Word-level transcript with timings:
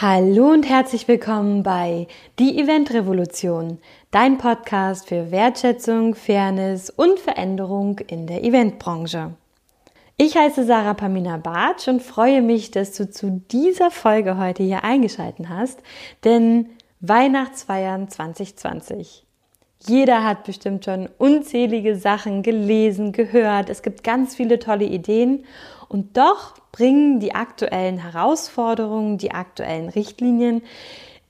Hallo 0.00 0.50
und 0.50 0.66
herzlich 0.68 1.06
willkommen 1.06 1.62
bei 1.62 2.08
Die 2.38 2.58
Event 2.58 2.92
Revolution, 2.92 3.78
dein 4.10 4.38
Podcast 4.38 5.08
für 5.08 5.30
Wertschätzung, 5.30 6.14
Fairness 6.14 6.88
und 6.88 7.20
Veränderung 7.20 7.98
in 7.98 8.26
der 8.26 8.42
Eventbranche. 8.42 9.34
Ich 10.16 10.34
heiße 10.34 10.64
Sarah 10.64 10.94
Pamina 10.94 11.36
Bartsch 11.36 11.88
und 11.88 12.02
freue 12.02 12.40
mich, 12.40 12.70
dass 12.70 12.94
du 12.94 13.08
zu 13.10 13.42
dieser 13.52 13.90
Folge 13.90 14.38
heute 14.38 14.62
hier 14.62 14.82
eingeschaltet 14.82 15.50
hast, 15.50 15.82
denn 16.24 16.70
Weihnachtsfeiern 17.00 18.08
2020. 18.08 19.26
Jeder 19.86 20.24
hat 20.24 20.44
bestimmt 20.44 20.86
schon 20.86 21.10
unzählige 21.18 21.96
Sachen 21.96 22.42
gelesen, 22.42 23.12
gehört. 23.12 23.68
Es 23.68 23.82
gibt 23.82 24.02
ganz 24.02 24.34
viele 24.34 24.58
tolle 24.58 24.86
Ideen 24.86 25.44
und 25.88 26.16
doch 26.16 26.54
bringen 26.72 27.20
die 27.20 27.34
aktuellen 27.34 27.98
Herausforderungen, 27.98 29.18
die 29.18 29.30
aktuellen 29.30 29.88
Richtlinien 29.90 30.62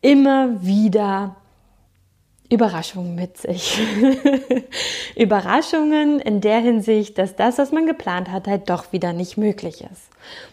immer 0.00 0.64
wieder 0.64 1.36
Überraschungen 2.48 3.14
mit 3.14 3.38
sich. 3.38 3.80
Überraschungen 5.16 6.20
in 6.20 6.40
der 6.40 6.60
Hinsicht, 6.60 7.16
dass 7.16 7.34
das, 7.34 7.58
was 7.58 7.72
man 7.72 7.86
geplant 7.86 8.30
hat, 8.30 8.46
halt 8.46 8.68
doch 8.68 8.92
wieder 8.92 9.12
nicht 9.12 9.36
möglich 9.38 9.82
ist. 9.90 10.10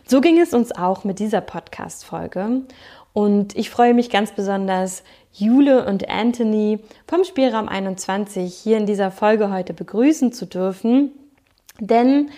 So 0.08 0.22
ging 0.22 0.40
es 0.40 0.54
uns 0.54 0.72
auch 0.72 1.04
mit 1.04 1.20
dieser 1.20 1.42
Podcast-Folge. 1.42 2.62
Und 3.12 3.56
ich 3.58 3.70
freue 3.70 3.94
mich 3.94 4.10
ganz 4.10 4.32
besonders, 4.32 5.04
Jule 5.34 5.86
und 5.86 6.10
Anthony 6.10 6.80
vom 7.06 7.24
Spielraum 7.24 7.68
21 7.68 8.56
hier 8.56 8.78
in 8.78 8.86
dieser 8.86 9.12
Folge 9.12 9.52
heute 9.52 9.74
begrüßen 9.74 10.32
zu 10.32 10.46
dürfen. 10.46 11.12
Denn 11.80 12.32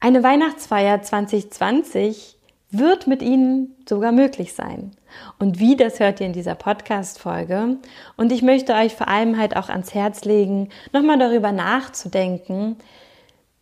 eine 0.00 0.22
Weihnachtsfeier 0.22 1.02
2020 1.02 2.36
wird 2.70 3.06
mit 3.06 3.22
Ihnen 3.22 3.74
sogar 3.88 4.12
möglich 4.12 4.54
sein. 4.54 4.92
Und 5.38 5.58
wie, 5.58 5.76
das 5.76 6.00
hört 6.00 6.20
ihr 6.20 6.26
in 6.26 6.32
dieser 6.32 6.54
Podcast-Folge. 6.54 7.78
Und 8.16 8.30
ich 8.30 8.42
möchte 8.42 8.74
euch 8.74 8.94
vor 8.94 9.08
allem 9.08 9.38
halt 9.38 9.56
auch 9.56 9.68
ans 9.70 9.94
Herz 9.94 10.24
legen, 10.24 10.68
nochmal 10.92 11.18
darüber 11.18 11.50
nachzudenken, 11.50 12.76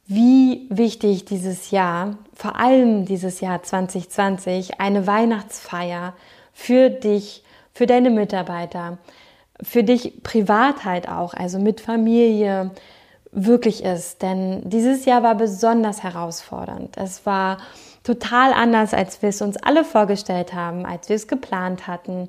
wie 0.07 0.67
wichtig 0.70 1.25
dieses 1.25 1.70
Jahr, 1.70 2.19
vor 2.33 2.57
allem 2.57 3.07
dieses 3.07 3.41
Jahr 3.41 3.62
2020, 3.62 4.81
eine 4.81 5.07
Weihnachtsfeier 5.07 6.14
für 6.53 6.91
dich, 6.91 7.45
für 7.73 7.87
deine 7.87 8.11
Mitarbeiter, 8.11 8.98
für 9.62 9.84
dich 9.84 10.23
privat 10.23 10.84
halt 10.84 11.09
auch, 11.09 11.34
also 11.34 11.59
mit 11.59 11.81
Familie, 11.81 12.70
wirklich 13.37 13.84
ist. 13.84 14.23
Denn 14.23 14.69
dieses 14.69 15.05
Jahr 15.05 15.23
war 15.23 15.37
besonders 15.37 16.03
herausfordernd. 16.03 16.97
Es 16.97 17.25
war 17.27 17.59
total 18.03 18.53
anders, 18.53 18.95
als 18.95 19.23
wir 19.23 19.29
es 19.29 19.42
uns 19.42 19.56
alle 19.59 19.84
vorgestellt 19.84 20.55
haben, 20.55 20.87
als 20.87 21.09
wir 21.09 21.17
es 21.17 21.29
geplant 21.29 21.87
hatten. 21.87 22.29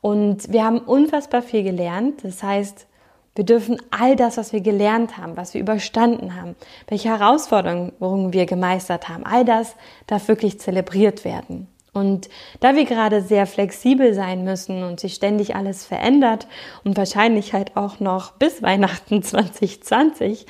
Und 0.00 0.50
wir 0.52 0.64
haben 0.64 0.78
unfassbar 0.78 1.42
viel 1.42 1.62
gelernt. 1.62 2.24
Das 2.24 2.42
heißt, 2.42 2.86
wir 3.34 3.44
dürfen 3.44 3.76
all 3.90 4.16
das, 4.16 4.38
was 4.38 4.54
wir 4.54 4.62
gelernt 4.62 5.18
haben, 5.18 5.36
was 5.36 5.52
wir 5.52 5.60
überstanden 5.60 6.40
haben, 6.40 6.56
welche 6.88 7.10
Herausforderungen 7.10 8.32
wir 8.32 8.46
gemeistert 8.46 9.10
haben, 9.10 9.26
all 9.26 9.44
das 9.44 9.76
darf 10.06 10.26
wirklich 10.28 10.58
zelebriert 10.58 11.24
werden. 11.24 11.68
Und 11.96 12.28
da 12.60 12.76
wir 12.76 12.84
gerade 12.84 13.22
sehr 13.22 13.46
flexibel 13.46 14.12
sein 14.12 14.44
müssen 14.44 14.84
und 14.84 15.00
sich 15.00 15.14
ständig 15.14 15.56
alles 15.56 15.86
verändert 15.86 16.46
und 16.84 16.94
wahrscheinlich 16.98 17.54
halt 17.54 17.74
auch 17.74 18.00
noch 18.00 18.32
bis 18.32 18.62
Weihnachten 18.62 19.22
2020, 19.22 20.44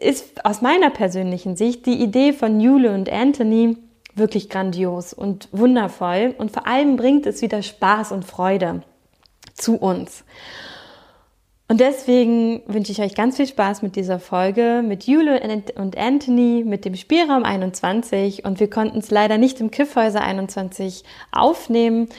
ist 0.00 0.44
aus 0.44 0.60
meiner 0.60 0.90
persönlichen 0.90 1.54
Sicht 1.54 1.86
die 1.86 2.02
Idee 2.02 2.32
von 2.32 2.60
Jule 2.60 2.92
und 2.92 3.08
Anthony 3.08 3.76
wirklich 4.16 4.48
grandios 4.48 5.12
und 5.12 5.48
wundervoll 5.52 6.34
und 6.36 6.50
vor 6.50 6.66
allem 6.66 6.96
bringt 6.96 7.24
es 7.26 7.40
wieder 7.40 7.62
Spaß 7.62 8.10
und 8.10 8.24
Freude 8.24 8.82
zu 9.54 9.76
uns. 9.76 10.24
Und 11.72 11.80
deswegen 11.80 12.60
wünsche 12.66 12.92
ich 12.92 13.00
euch 13.00 13.14
ganz 13.14 13.38
viel 13.38 13.46
Spaß 13.46 13.80
mit 13.80 13.96
dieser 13.96 14.18
Folge, 14.18 14.84
mit 14.86 15.04
Jule 15.04 15.40
und 15.76 15.96
Anthony, 15.96 16.64
mit 16.66 16.84
dem 16.84 16.96
Spielraum 16.96 17.44
21. 17.44 18.44
Und 18.44 18.60
wir 18.60 18.68
konnten 18.68 18.98
es 18.98 19.10
leider 19.10 19.38
nicht 19.38 19.58
im 19.58 19.70
Kiffhäuser 19.70 20.20
21 20.20 21.02
aufnehmen, 21.30 22.10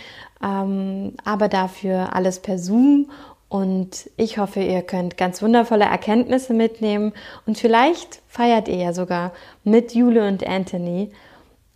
ähm, 0.44 1.13
aber 1.23 1.50
dafür 1.50 2.16
alles 2.16 2.39
per 2.39 2.57
Zoom. 2.57 3.11
Und 3.47 4.09
ich 4.17 4.39
hoffe, 4.39 4.59
ihr 4.59 4.81
könnt 4.81 5.17
ganz 5.17 5.44
wundervolle 5.44 5.85
Erkenntnisse 5.85 6.56
mitnehmen. 6.56 7.13
Und 7.45 7.59
vielleicht 7.59 8.23
feiert 8.27 8.67
ihr 8.67 8.77
ja 8.77 8.91
sogar 8.91 9.33
mit 9.63 9.94
Jule 9.94 10.27
und 10.27 10.47
Anthony 10.47 11.11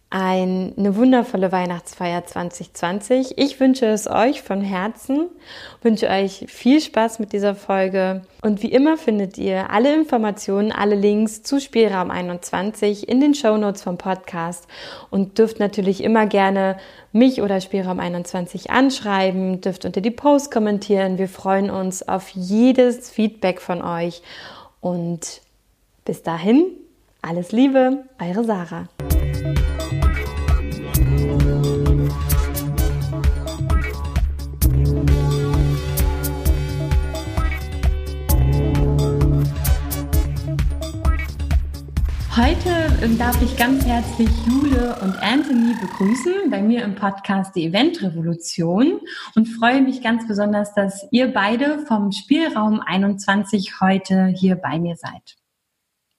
eine 0.10 0.96
wundervolle 0.96 1.52
Weihnachtsfeier 1.52 2.26
2020. 2.26 3.38
Ich 3.38 3.60
wünsche 3.60 3.88
es 3.88 4.08
euch 4.08 4.42
von 4.42 4.62
Herzen, 4.62 5.28
wünsche 5.82 6.08
euch 6.08 6.46
viel 6.48 6.80
Spaß 6.80 7.20
mit 7.20 7.34
dieser 7.34 7.56
Folge 7.56 8.22
und 8.42 8.64
wie 8.64 8.72
immer 8.72 8.96
findet 8.96 9.38
ihr 9.38 9.70
alle 9.70 9.94
Informationen, 9.94 10.72
alle 10.72 10.96
Links 10.96 11.44
zu 11.44 11.60
Spielraum 11.60 12.10
21 12.10 13.10
in 13.10 13.20
den 13.20 13.34
Show 13.34 13.58
Notes 13.58 13.82
vom 13.82 13.98
Podcast 13.98 14.68
und 15.10 15.40
dürft 15.40 15.60
natürlich 15.60 16.02
immer 16.02 16.26
gerne 16.26 16.78
mich 17.12 17.42
oder 17.42 17.60
Spielraum 17.60 18.00
21 18.00 18.72
anschreiben, 18.72 19.60
dürft 19.60 19.84
unter 19.84 20.00
die 20.00 20.12
Post 20.12 20.52
kommentieren. 20.52 21.18
Wir 21.18 21.28
freuen 21.28 21.70
uns 21.70 22.08
auf 22.08 22.30
jedes 22.30 23.10
Feedback 23.10 23.60
von 23.60 23.82
euch 23.82 24.22
und 24.80 25.42
bis 26.06 26.24
dahin 26.24 26.66
alles 27.22 27.52
Liebe, 27.52 28.06
eure 28.22 28.46
Sarah. 28.46 28.88
Heute 42.38 42.70
ähm, 43.02 43.18
darf 43.18 43.42
ich 43.42 43.58
ganz 43.58 43.84
herzlich 43.84 44.30
Jule 44.46 44.96
und 45.02 45.16
Anthony 45.24 45.74
begrüßen 45.82 46.52
bei 46.52 46.62
mir 46.62 46.84
im 46.84 46.94
Podcast 46.94 47.56
Die 47.56 47.66
Event 47.66 48.00
Revolution 48.04 49.00
und 49.34 49.48
freue 49.48 49.82
mich 49.82 50.04
ganz 50.04 50.28
besonders, 50.28 50.72
dass 50.76 51.08
ihr 51.10 51.34
beide 51.34 51.80
vom 51.88 52.12
Spielraum 52.12 52.80
21 52.80 53.82
heute 53.82 54.28
hier 54.28 54.56
bei 54.56 54.78
mir 54.78 54.96
seid. 54.98 55.37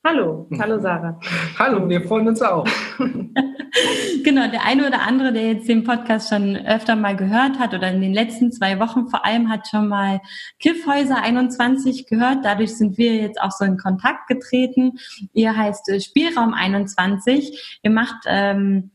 Hallo, 0.08 0.48
hallo 0.58 0.78
Sarah. 0.80 1.20
Hallo, 1.58 1.86
wir 1.86 2.00
freuen 2.00 2.28
uns 2.28 2.40
auch. 2.40 2.66
genau, 4.24 4.50
der 4.50 4.64
eine 4.64 4.86
oder 4.86 5.02
andere, 5.02 5.34
der 5.34 5.52
jetzt 5.52 5.68
den 5.68 5.84
Podcast 5.84 6.30
schon 6.30 6.56
öfter 6.56 6.96
mal 6.96 7.14
gehört 7.14 7.58
hat 7.58 7.74
oder 7.74 7.90
in 7.90 8.00
den 8.00 8.14
letzten 8.14 8.50
zwei 8.50 8.80
Wochen 8.80 9.08
vor 9.08 9.26
allem 9.26 9.50
hat 9.50 9.68
schon 9.68 9.86
mal 9.86 10.22
Kiffhäuser 10.60 11.22
21 11.22 12.06
gehört. 12.06 12.38
Dadurch 12.42 12.74
sind 12.74 12.96
wir 12.96 13.16
jetzt 13.16 13.38
auch 13.38 13.50
so 13.50 13.66
in 13.66 13.76
Kontakt 13.76 14.28
getreten. 14.28 14.92
Ihr 15.34 15.54
heißt 15.54 15.90
äh, 15.90 16.00
Spielraum 16.00 16.54
21. 16.54 17.78
Ihr 17.82 17.90
macht 17.90 18.24
ähm, 18.24 18.92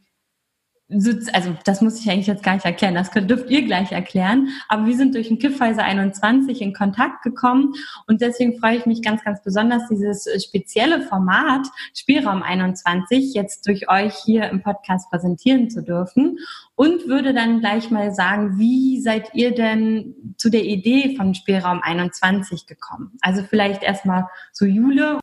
also 1.33 1.55
das 1.65 1.81
muss 1.81 1.99
ich 1.99 2.09
eigentlich 2.09 2.27
jetzt 2.27 2.43
gar 2.43 2.53
nicht 2.53 2.65
erklären, 2.65 2.95
das 2.95 3.11
dürft 3.11 3.49
ihr 3.49 3.63
gleich 3.65 3.91
erklären, 3.91 4.49
aber 4.67 4.85
wir 4.85 4.95
sind 4.95 5.15
durch 5.15 5.27
den 5.27 5.39
Kiffhäuser 5.39 5.83
21 5.83 6.61
in 6.61 6.73
Kontakt 6.73 7.23
gekommen 7.23 7.73
und 8.07 8.21
deswegen 8.21 8.59
freue 8.59 8.77
ich 8.77 8.85
mich 8.85 9.01
ganz, 9.01 9.23
ganz 9.23 9.41
besonders, 9.43 9.87
dieses 9.89 10.27
spezielle 10.43 11.01
Format 11.01 11.67
Spielraum 11.93 12.43
21 12.43 13.33
jetzt 13.33 13.67
durch 13.67 13.89
euch 13.89 14.15
hier 14.15 14.49
im 14.49 14.61
Podcast 14.61 15.09
präsentieren 15.09 15.69
zu 15.69 15.81
dürfen 15.83 16.37
und 16.75 17.07
würde 17.07 17.33
dann 17.33 17.59
gleich 17.59 17.91
mal 17.91 18.13
sagen, 18.13 18.57
wie 18.57 19.01
seid 19.01 19.33
ihr 19.33 19.53
denn 19.53 20.35
zu 20.37 20.49
der 20.49 20.63
Idee 20.63 21.15
von 21.15 21.35
Spielraum 21.35 21.81
21 21.81 22.65
gekommen? 22.65 23.11
Also 23.21 23.43
vielleicht 23.43 23.83
erstmal 23.83 24.27
zu 24.51 24.65
Jule 24.65 25.19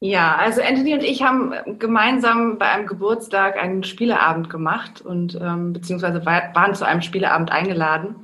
ja, 0.00 0.36
also 0.36 0.62
Anthony 0.62 0.94
und 0.94 1.02
ich 1.02 1.22
haben 1.22 1.52
gemeinsam 1.78 2.58
bei 2.58 2.66
einem 2.70 2.86
Geburtstag 2.86 3.56
einen 3.56 3.82
Spieleabend 3.82 4.48
gemacht 4.48 5.00
und 5.00 5.38
ähm, 5.40 5.72
beziehungsweise 5.72 6.24
waren 6.24 6.74
zu 6.74 6.86
einem 6.86 7.02
Spieleabend 7.02 7.50
eingeladen 7.50 8.14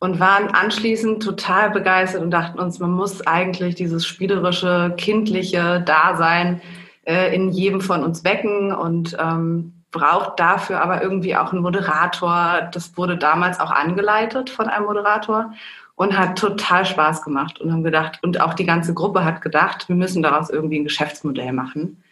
und 0.00 0.20
waren 0.20 0.48
anschließend 0.48 1.22
total 1.22 1.70
begeistert 1.70 2.20
und 2.20 2.30
dachten 2.30 2.58
uns, 2.58 2.78
man 2.78 2.90
muss 2.90 3.26
eigentlich 3.26 3.74
dieses 3.74 4.06
spielerische, 4.06 4.92
kindliche 4.98 5.80
Dasein 5.80 6.60
äh, 7.04 7.34
in 7.34 7.50
jedem 7.50 7.80
von 7.80 8.04
uns 8.04 8.22
wecken 8.22 8.74
und 8.74 9.16
ähm, 9.18 9.84
braucht 9.92 10.38
dafür 10.38 10.82
aber 10.82 11.02
irgendwie 11.02 11.36
auch 11.36 11.52
einen 11.52 11.62
Moderator. 11.62 12.68
Das 12.72 12.98
wurde 12.98 13.16
damals 13.16 13.60
auch 13.60 13.70
angeleitet 13.70 14.50
von 14.50 14.68
einem 14.68 14.84
Moderator 14.84 15.54
und 15.96 16.18
hat 16.18 16.38
total 16.38 16.84
Spaß 16.84 17.22
gemacht 17.22 17.60
und 17.60 17.72
haben 17.72 17.84
gedacht, 17.84 18.18
und 18.22 18.40
auch 18.40 18.54
die 18.54 18.66
ganze 18.66 18.94
Gruppe 18.94 19.24
hat 19.24 19.42
gedacht, 19.42 19.88
wir 19.88 19.96
müssen 19.96 20.22
daraus 20.22 20.50
irgendwie 20.50 20.78
ein 20.78 20.84
Geschäftsmodell 20.84 21.52
machen. 21.52 22.02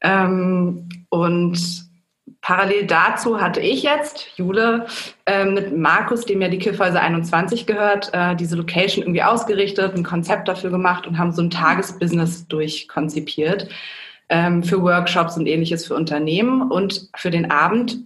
Ähm, 0.00 0.88
und 1.10 1.88
parallel 2.40 2.86
dazu 2.86 3.40
hatte 3.40 3.60
ich 3.60 3.82
jetzt, 3.82 4.36
Jule, 4.36 4.86
äh, 5.26 5.44
mit 5.44 5.76
Markus, 5.76 6.24
dem 6.24 6.40
ja 6.40 6.48
die 6.48 6.58
Kiffhäuser 6.58 7.00
21 7.00 7.66
gehört, 7.66 8.10
äh, 8.14 8.34
diese 8.36 8.56
Location 8.56 9.02
irgendwie 9.02 9.22
ausgerichtet, 9.22 9.94
ein 9.94 10.04
Konzept 10.04 10.48
dafür 10.48 10.70
gemacht 10.70 11.06
und 11.06 11.18
haben 11.18 11.32
so 11.32 11.42
ein 11.42 11.50
Tagesbusiness 11.50 12.46
durchkonzipiert. 12.48 13.68
Ähm, 14.28 14.62
für 14.62 14.82
Workshops 14.82 15.36
und 15.36 15.46
ähnliches 15.46 15.86
für 15.86 15.94
Unternehmen. 15.94 16.70
Und 16.70 17.08
für 17.16 17.30
den 17.30 17.50
Abend 17.50 17.98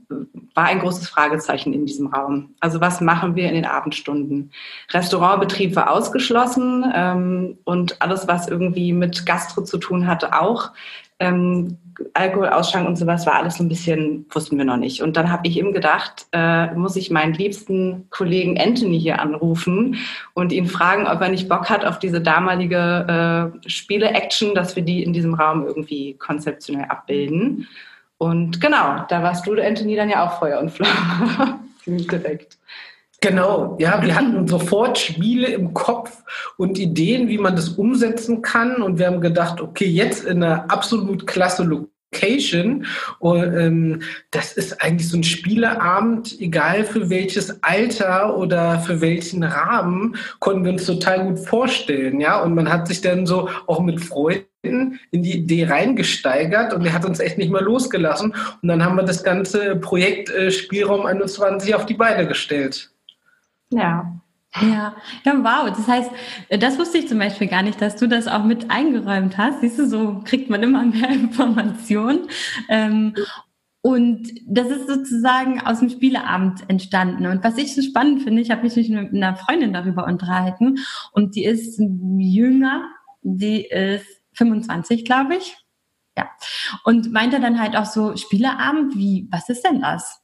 war 0.55 0.65
ein 0.65 0.81
großes 0.81 1.09
Fragezeichen 1.09 1.73
in 1.73 1.87
diesem 1.87 2.09
Raum. 2.09 2.55
Also 2.61 2.81
was 2.81 3.01
machen 3.01 3.37
wir 3.37 3.49
in 3.49 3.55
den 3.55 3.65
Abendstunden? 3.65 4.51
Restaurantbetrieb 4.91 5.75
war 5.75 5.91
ausgeschlossen 5.91 6.85
ähm, 6.95 7.59
und 7.65 8.01
alles, 8.03 8.29
was 8.29 8.49
irgendwie 8.49 8.93
mit 8.93 9.27
Gastro 9.27 9.63
zu 9.63 9.79
tun 9.79 10.07
hatte, 10.07 10.39
auch. 10.39 10.71
Ähm, 11.23 11.79
Alkoholausschank 12.15 12.87
und 12.87 12.97
sowas 12.97 13.27
war 13.27 13.35
alles 13.35 13.57
so 13.57 13.65
ein 13.65 13.69
bisschen, 13.69 14.27
wussten 14.31 14.59
wir 14.59 14.65
noch 14.65 14.77
nicht. 14.77 15.03
Und 15.03 15.17
dann 15.17 15.31
habe 15.31 15.47
ich 15.47 15.59
eben 15.59 15.73
gedacht, 15.73 16.27
äh, 16.33 16.73
muss 16.75 16.97
ich 16.97 17.11
meinen 17.11 17.35
liebsten 17.35 18.07
Kollegen 18.11 18.59
Anthony 18.59 18.99
hier 18.99 19.21
anrufen 19.21 19.97
und 20.35 20.53
ihn 20.53 20.67
fragen, 20.67 21.07
ob 21.07 21.21
er 21.21 21.29
nicht 21.29 21.49
Bock 21.49 21.69
hat 21.69 21.85
auf 21.85 21.99
diese 21.99 22.21
damalige 22.21 23.53
äh, 23.65 23.69
Spiele-Action, 23.69 24.55
dass 24.55 24.75
wir 24.75 24.83
die 24.83 25.03
in 25.03 25.13
diesem 25.13 25.35
Raum 25.35 25.67
irgendwie 25.67 26.15
konzeptionell 26.15 26.87
abbilden. 26.89 27.69
Und 28.19 28.61
genau, 28.61 29.05
da 29.09 29.23
warst 29.23 29.47
du, 29.47 29.53
Anthony, 29.61 29.97
dann 29.97 30.09
ja 30.09 30.27
auch 30.27 30.39
Feuer 30.39 30.61
und 30.61 30.71
Flamme. 30.71 31.59
Direkt. 31.87 32.59
Genau, 33.23 33.77
ja, 33.79 34.03
wir 34.03 34.17
hatten 34.17 34.49
sofort 34.49 34.99
Spiele 34.99 35.47
im 35.47 35.73
Kopf 35.75 36.25
und 36.57 36.77
Ideen, 36.77 37.29
wie 37.29 37.39
man 37.39 37.55
das 37.55 37.69
umsetzen 37.69 38.43
kann. 38.43 38.83
Und 38.83 38.99
wir 38.99 39.07
haben 39.07 39.21
gedacht, 39.21 39.61
okay, 39.61 39.87
jetzt 39.87 40.25
in 40.25 40.43
einer 40.43 40.69
absolut 40.69 41.25
klasse 41.29 41.63
Location. 41.63 42.85
Und, 43.21 43.55
ähm, 43.55 44.03
das 44.33 44.55
ist 44.55 44.83
eigentlich 44.83 45.09
so 45.09 45.17
ein 45.17 45.23
Spieleabend, 45.23 46.41
egal 46.41 46.83
für 46.83 47.11
welches 47.11 47.63
Alter 47.63 48.37
oder 48.37 48.81
für 48.81 49.01
welchen 49.01 49.45
Rahmen, 49.45 50.17
konnten 50.41 50.65
wir 50.65 50.73
uns 50.73 50.87
total 50.87 51.25
gut 51.25 51.39
vorstellen. 51.39 52.21
Ja, 52.21 52.43
und 52.43 52.57
man 52.57 52.73
hat 52.73 52.89
sich 52.89 53.03
dann 53.03 53.27
so 53.27 53.49
auch 53.69 53.79
mit 53.79 54.01
Freunden 54.01 54.99
in 55.13 55.23
die 55.23 55.39
Idee 55.39 55.67
reingesteigert 55.67 56.75
und 56.75 56.85
er 56.85 56.93
hat 56.93 57.05
uns 57.05 57.21
echt 57.21 57.39
nicht 57.39 57.53
mehr 57.53 57.63
losgelassen. 57.63 58.35
Und 58.63 58.69
dann 58.69 58.85
haben 58.85 58.97
wir 58.97 59.05
das 59.05 59.23
ganze 59.23 59.77
Projekt 59.77 60.29
äh, 60.31 60.51
Spielraum 60.51 61.07
21 61.07 61.73
auf 61.77 61.87
die 61.87 61.95
Beine 61.95 62.27
gestellt. 62.27 62.92
Ja. 63.73 64.19
Ja, 64.61 64.95
ja, 65.25 65.33
wow. 65.43 65.75
Das 65.75 65.89
heißt, 65.89 66.11
das 66.51 66.79
wusste 66.79 66.99
ich 66.99 67.09
zum 67.09 67.19
Beispiel 67.19 67.47
gar 67.47 67.63
nicht, 67.63 67.81
dass 67.81 67.97
du 67.97 68.07
das 68.07 68.29
auch 68.29 68.45
mit 68.45 68.71
eingeräumt 68.71 69.39
hast. 69.39 69.63
Siehst 69.63 69.79
du, 69.79 69.89
so 69.89 70.21
kriegt 70.25 70.51
man 70.51 70.63
immer 70.63 70.83
mehr 70.85 71.09
Informationen. 71.09 72.29
Ähm, 72.69 73.15
und 73.81 74.31
das 74.47 74.69
ist 74.69 74.87
sozusagen 74.87 75.61
aus 75.61 75.81
dem 75.81 75.89
Spieleabend 75.89 76.69
entstanden. 76.69 77.27
Und 77.27 77.43
was 77.43 77.59
ich 77.59 77.75
so 77.75 77.83
spannend 77.83 78.23
finde, 78.23 78.41
ich 78.43 78.51
habe 78.51 78.63
mich 78.63 78.77
mit 78.77 79.13
einer 79.13 79.37
Freundin 79.37 79.73
darüber 79.73 80.07
unterhalten 80.07 80.79
und 81.13 81.35
die 81.35 81.45
ist 81.45 81.81
jünger, 81.81 82.89
die 83.23 83.65
ist 83.65 84.07
25, 84.35 85.05
glaube 85.05 85.37
ich. 85.37 85.57
Ja. 86.17 86.31
Und 86.85 87.11
meinte 87.11 87.41
dann 87.41 87.59
halt 87.59 87.75
auch 87.75 87.87
so, 87.87 88.17
Spieleabend, 88.17 88.97
wie, 88.97 89.27
was 89.33 89.49
ist 89.49 89.65
denn 89.65 89.81
das? 89.81 90.23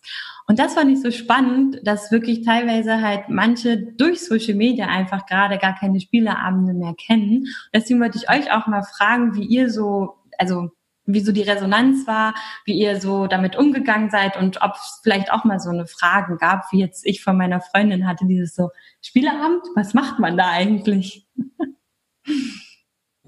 Und 0.51 0.59
das 0.59 0.75
fand 0.75 0.91
ich 0.91 1.03
so 1.03 1.11
spannend, 1.11 1.79
dass 1.85 2.11
wirklich 2.11 2.43
teilweise 2.43 3.03
halt 3.03 3.29
manche 3.29 3.77
durch 3.77 4.25
Social 4.25 4.55
Media 4.55 4.87
einfach 4.87 5.27
gerade 5.27 5.59
gar 5.59 5.75
keine 5.75 6.01
Spieleabende 6.01 6.73
mehr 6.73 6.95
kennen. 6.95 7.47
Deswegen 7.75 8.01
wollte 8.01 8.17
ich 8.17 8.31
euch 8.31 8.51
auch 8.51 8.67
mal 8.67 8.83
fragen, 8.83 9.37
wie 9.37 9.45
ihr 9.45 9.69
so, 9.69 10.15
also 10.39 10.71
wie 11.05 11.21
so 11.21 11.33
die 11.33 11.43
Resonanz 11.43 12.07
war, 12.07 12.35
wie 12.65 12.79
ihr 12.79 12.99
so 12.99 13.27
damit 13.27 13.57
umgegangen 13.57 14.09
seid 14.09 14.39
und 14.39 14.63
ob 14.63 14.73
es 14.73 15.01
vielleicht 15.03 15.31
auch 15.31 15.45
mal 15.45 15.61
so 15.61 15.69
eine 15.69 15.87
Fragen 15.87 16.39
gab, 16.39 16.73
wie 16.73 16.81
jetzt 16.81 17.05
ich 17.05 17.23
von 17.23 17.37
meiner 17.37 17.61
Freundin 17.61 18.07
hatte, 18.07 18.27
dieses 18.27 18.55
so 18.55 18.71
Spieleabend, 19.03 19.63
was 19.75 19.93
macht 19.93 20.19
man 20.19 20.39
da 20.39 20.49
eigentlich? 20.49 21.27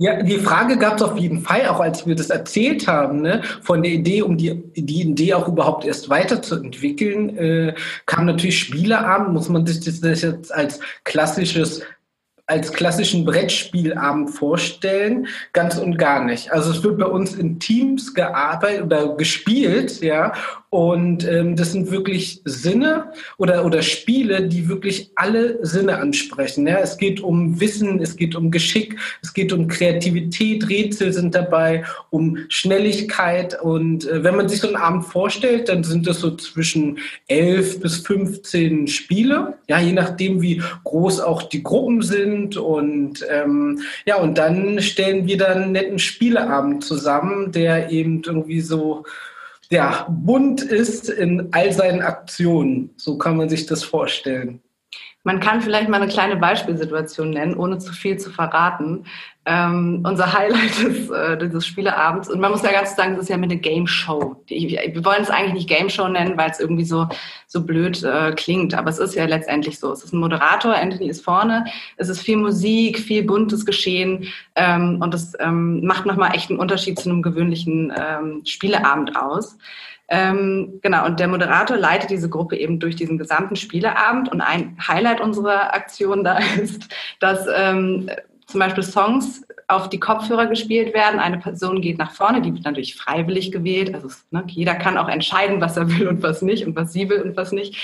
Ja, 0.03 0.23
die 0.23 0.39
Frage 0.39 0.79
gab 0.79 0.97
es 0.97 1.03
auf 1.03 1.19
jeden 1.19 1.43
Fall, 1.43 1.69
auch 1.69 1.79
als 1.79 2.07
wir 2.07 2.15
das 2.15 2.31
erzählt 2.31 2.89
haben, 2.89 3.21
ne, 3.21 3.43
von 3.61 3.83
der 3.83 3.93
Idee, 3.93 4.23
um 4.23 4.39
die, 4.39 4.63
die 4.75 5.03
Idee 5.03 5.35
auch 5.35 5.47
überhaupt 5.47 5.85
erst 5.85 6.09
weiterzuentwickeln, 6.09 7.37
äh, 7.37 7.75
kam 8.07 8.25
natürlich 8.25 8.59
Spieleabend, 8.59 9.35
muss 9.35 9.51
man 9.51 9.67
sich 9.67 10.01
das 10.01 10.23
jetzt 10.23 10.55
als 10.55 10.81
klassisches 11.05 11.83
als 12.47 12.73
klassischen 12.73 13.25
Brettspielabend 13.25 14.31
vorstellen, 14.31 15.29
ganz 15.53 15.79
und 15.79 15.99
gar 15.99 16.25
nicht. 16.25 16.51
Also 16.51 16.73
es 16.73 16.83
wird 16.83 16.99
bei 16.99 17.07
uns 17.07 17.35
in 17.35 17.61
Teams 17.61 18.13
gearbeitet 18.13 18.83
oder 18.83 19.15
gespielt, 19.17 20.01
ja, 20.01 20.33
und 20.71 21.27
ähm, 21.27 21.57
das 21.57 21.73
sind 21.73 21.91
wirklich 21.91 22.43
Sinne 22.45 23.13
oder, 23.39 23.65
oder 23.65 23.83
Spiele, 23.83 24.47
die 24.47 24.69
wirklich 24.69 25.11
alle 25.17 25.59
Sinne 25.67 25.99
ansprechen. 25.99 26.65
Ja? 26.65 26.79
Es 26.79 26.97
geht 26.97 27.21
um 27.21 27.61
Wissen, 27.61 28.01
es 28.01 28.17
geht 28.17 28.37
um 28.37 28.53
Geschick, 28.53 28.97
es 29.21 29.35
geht 29.35 29.53
um 29.53 29.67
Kreativität, 29.67 30.69
Rätsel 30.69 31.13
sind 31.13 31.35
dabei, 31.35 31.85
um 32.11 32.39
Schnelligkeit. 32.49 33.61
Und 33.61 34.07
äh, 34.07 34.23
wenn 34.23 34.37
man 34.37 34.49
sich 34.49 34.61
so 34.61 34.69
einen 34.69 34.77
Abend 34.77 35.07
vorstellt, 35.07 35.69
dann 35.69 35.83
sind 35.83 36.07
das 36.07 36.21
so 36.21 36.37
zwischen 36.37 37.01
11 37.27 37.81
bis 37.81 37.97
15 38.07 38.87
Spiele, 38.87 39.59
ja, 39.69 39.81
je 39.81 39.93
nachdem, 39.93 40.41
wie 40.41 40.63
groß 40.85 41.19
auch 41.19 41.43
die 41.43 41.65
Gruppen 41.65 42.03
sind. 42.03 42.57
Und 42.57 43.27
ähm, 43.29 43.81
ja, 44.07 44.19
und 44.19 44.39
dann 44.39 44.81
stellen 44.81 45.27
wir 45.27 45.37
dann 45.37 45.63
einen 45.63 45.73
netten 45.73 45.99
Spieleabend 45.99 46.85
zusammen, 46.85 47.51
der 47.51 47.91
eben 47.91 48.23
irgendwie 48.25 48.61
so 48.61 49.05
ja, 49.71 50.07
bunt 50.11 50.63
ist 50.63 51.09
in 51.09 51.49
all 51.53 51.73
seinen 51.73 52.03
Aktionen. 52.03 52.91
So 52.97 53.19
kann 53.19 53.37
man 53.37 53.49
sich 53.49 53.67
das 53.67 53.85
vorstellen. 53.85 54.61
Man 55.23 55.41
kann 55.41 55.61
vielleicht 55.61 55.89
mal 55.89 56.01
eine 56.01 56.11
kleine 56.11 56.37
Beispielsituation 56.37 57.31
nennen, 57.31 57.57
ohne 57.57 57.79
zu 57.79 57.93
viel 57.93 58.17
zu 58.17 58.31
verraten 58.31 59.05
ähm, 59.47 60.05
unser 60.07 60.33
Highlight 60.33 60.79
des, 60.83 61.11
äh, 61.11 61.39
dieses 61.39 61.67
Spieleabends. 61.67 62.29
Und 62.29 62.41
man 62.41 62.51
muss 62.51 62.63
ja 62.63 62.73
ganz 62.73 62.95
sagen, 62.95 63.15
es 63.15 63.21
ist 63.21 63.29
ja 63.31 63.37
mit 63.37 63.51
eine 63.51 63.61
Game 63.61 63.87
Show. 63.87 64.37
Wir 64.49 65.05
wollen 65.05 65.23
es 65.23 65.31
eigentlich 65.31 65.55
nicht 65.55 65.69
Game 65.69 65.89
Show 65.89 66.09
nennen, 66.09 66.37
weil 66.37 66.51
es 66.51 66.61
irgendwie 66.61 66.85
so, 66.85 67.09
so 67.47 67.65
blöd 67.65 68.03
äh, 68.03 68.33
klingt. 68.33 68.75
Aber 68.75 68.91
es 68.91 68.99
ist 68.99 69.15
ja 69.15 69.25
letztendlich 69.25 69.79
so. 69.79 69.93
Es 69.93 70.05
ist 70.05 70.13
ein 70.13 70.21
Moderator, 70.21 70.75
Anthony 70.75 71.09
ist 71.09 71.25
vorne. 71.25 71.65
Es 71.97 72.09
ist 72.09 72.21
viel 72.21 72.37
Musik, 72.37 72.99
viel 72.99 73.25
buntes 73.25 73.65
Geschehen. 73.65 74.29
Ähm, 74.57 74.99
und 75.01 75.15
das 75.15 75.33
ähm, 75.41 75.85
macht 75.87 76.07
nochmal 76.07 76.35
echt 76.35 76.51
einen 76.51 76.61
Unterschied 76.61 76.99
zu 76.99 77.09
einem 77.09 77.23
gewöhnlichen 77.23 77.93
ähm, 77.97 78.43
Spieleabend 78.45 79.17
aus. 79.17 79.57
Ähm, 80.11 80.81
genau, 80.83 81.07
und 81.07 81.21
der 81.21 81.29
Moderator 81.29 81.77
leitet 81.77 82.11
diese 82.11 82.29
Gruppe 82.29 82.57
eben 82.57 82.81
durch 82.81 82.97
diesen 82.97 83.17
gesamten 83.17 83.55
Spieleabend. 83.55 84.29
Und 84.31 84.41
ein 84.41 84.77
Highlight 84.87 85.21
unserer 85.21 85.73
Aktion 85.73 86.25
da 86.25 86.39
ist, 86.61 86.89
dass 87.21 87.47
ähm, 87.55 88.11
zum 88.47 88.61
Beispiel 88.61 88.83
Songs 88.83 89.43
auf 89.69 89.89
die 89.89 90.01
Kopfhörer 90.01 90.47
gespielt 90.47 90.93
werden. 90.95 91.21
Eine 91.21 91.39
Person 91.39 91.81
geht 91.81 91.99
nach 91.99 92.11
vorne, 92.11 92.43
die 92.43 92.53
wird 92.53 92.65
natürlich 92.65 92.97
freiwillig 92.97 93.53
gewählt. 93.53 93.95
Also 93.95 94.09
ne, 94.33 94.43
jeder 94.49 94.75
kann 94.75 94.99
auch 94.99 95.09
entscheiden, 95.09 95.61
was 95.61 95.77
er 95.77 95.89
will 95.91 96.09
und 96.09 96.23
was 96.23 96.43
nicht 96.43 96.67
und 96.67 96.75
was 96.75 96.93
sie 96.93 97.09
will 97.09 97.23
und 97.23 97.37
was 97.37 97.53
nicht. 97.53 97.77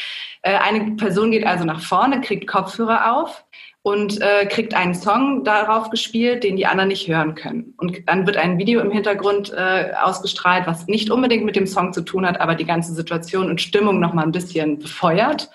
Äh, 0.43 0.57
eine 0.57 0.97
Person 0.97 1.31
geht 1.31 1.47
also 1.47 1.65
nach 1.65 1.81
vorne, 1.81 2.21
kriegt 2.21 2.49
Kopfhörer 2.49 3.17
auf 3.17 3.45
und 3.87 4.21
äh, 4.21 4.47
kriegt 4.47 4.75
einen 4.75 4.97
Song 4.97 5.45
darauf 5.45 5.91
gespielt, 5.91 6.43
den 6.43 6.57
die 6.57 6.67
anderen 6.67 6.89
nicht 6.89 7.07
hören 7.07 7.37
können. 7.37 7.73
Und 7.77 7.97
dann 8.09 8.27
wird 8.27 8.37
ein 8.37 8.59
Video 8.59 8.81
im 8.81 8.91
Hintergrund 8.91 9.53
äh, 9.53 9.93
ausgestrahlt, 10.03 10.67
was 10.67 10.89
nicht 10.89 11.09
unbedingt 11.09 11.45
mit 11.45 11.55
dem 11.55 11.69
Song 11.69 11.93
zu 11.93 12.01
tun 12.01 12.27
hat, 12.27 12.41
aber 12.41 12.57
die 12.57 12.65
ganze 12.65 12.93
Situation 12.95 13.49
und 13.49 13.61
Stimmung 13.61 14.01
noch 14.01 14.13
mal 14.13 14.25
ein 14.25 14.33
bisschen 14.33 14.81
befeuert. 14.81 15.51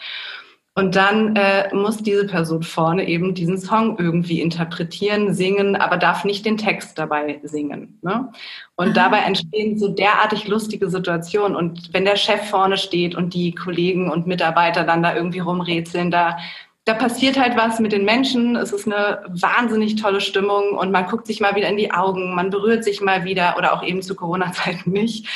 Und 0.75 0.95
dann 0.95 1.35
äh, 1.35 1.75
muss 1.75 1.97
diese 1.97 2.25
Person 2.25 2.63
vorne 2.63 3.05
eben 3.05 3.33
diesen 3.33 3.57
Song 3.57 3.99
irgendwie 3.99 4.39
interpretieren, 4.39 5.33
singen, 5.33 5.75
aber 5.75 5.97
darf 5.97 6.23
nicht 6.23 6.45
den 6.45 6.55
Text 6.55 6.97
dabei 6.97 7.41
singen. 7.43 7.99
Ne? 8.01 8.31
Und 8.77 8.97
Aha. 8.97 9.09
dabei 9.09 9.17
entstehen 9.23 9.77
so 9.77 9.89
derartig 9.89 10.47
lustige 10.47 10.89
Situationen. 10.89 11.57
Und 11.57 11.93
wenn 11.93 12.05
der 12.05 12.15
Chef 12.15 12.49
vorne 12.49 12.77
steht 12.77 13.13
und 13.13 13.33
die 13.33 13.53
Kollegen 13.53 14.09
und 14.09 14.25
Mitarbeiter 14.25 14.85
dann 14.85 15.03
da 15.03 15.13
irgendwie 15.13 15.39
rumrätseln, 15.39 16.11
da 16.11 16.37
da 16.85 16.95
passiert 16.95 17.37
halt 17.39 17.55
was 17.55 17.79
mit 17.79 17.91
den 17.91 18.05
Menschen. 18.05 18.55
Es 18.55 18.71
ist 18.71 18.87
eine 18.87 19.23
wahnsinnig 19.29 19.97
tolle 19.97 20.19
Stimmung 20.19 20.77
und 20.77 20.91
man 20.91 21.05
guckt 21.05 21.27
sich 21.27 21.39
mal 21.39 21.55
wieder 21.55 21.69
in 21.69 21.77
die 21.77 21.91
Augen, 21.91 22.33
man 22.33 22.49
berührt 22.49 22.83
sich 22.83 23.01
mal 23.01 23.23
wieder 23.23 23.55
oder 23.57 23.73
auch 23.73 23.83
eben 23.83 24.01
zu 24.01 24.15
Corona-Zeiten 24.15 24.91
nicht. 24.91 25.27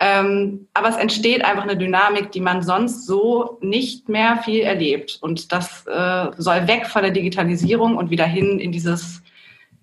Ähm, 0.00 0.66
aber 0.72 0.88
es 0.88 0.96
entsteht 0.96 1.44
einfach 1.44 1.64
eine 1.64 1.76
Dynamik, 1.76 2.32
die 2.32 2.40
man 2.40 2.62
sonst 2.62 3.06
so 3.06 3.58
nicht 3.60 4.08
mehr 4.08 4.38
viel 4.38 4.62
erlebt. 4.62 5.18
Und 5.20 5.52
das 5.52 5.86
äh, 5.86 6.30
soll 6.38 6.66
weg 6.66 6.86
von 6.86 7.02
der 7.02 7.10
Digitalisierung 7.12 7.96
und 7.96 8.10
wieder 8.10 8.26
hin 8.26 8.58
in 8.58 8.72
dieses, 8.72 9.22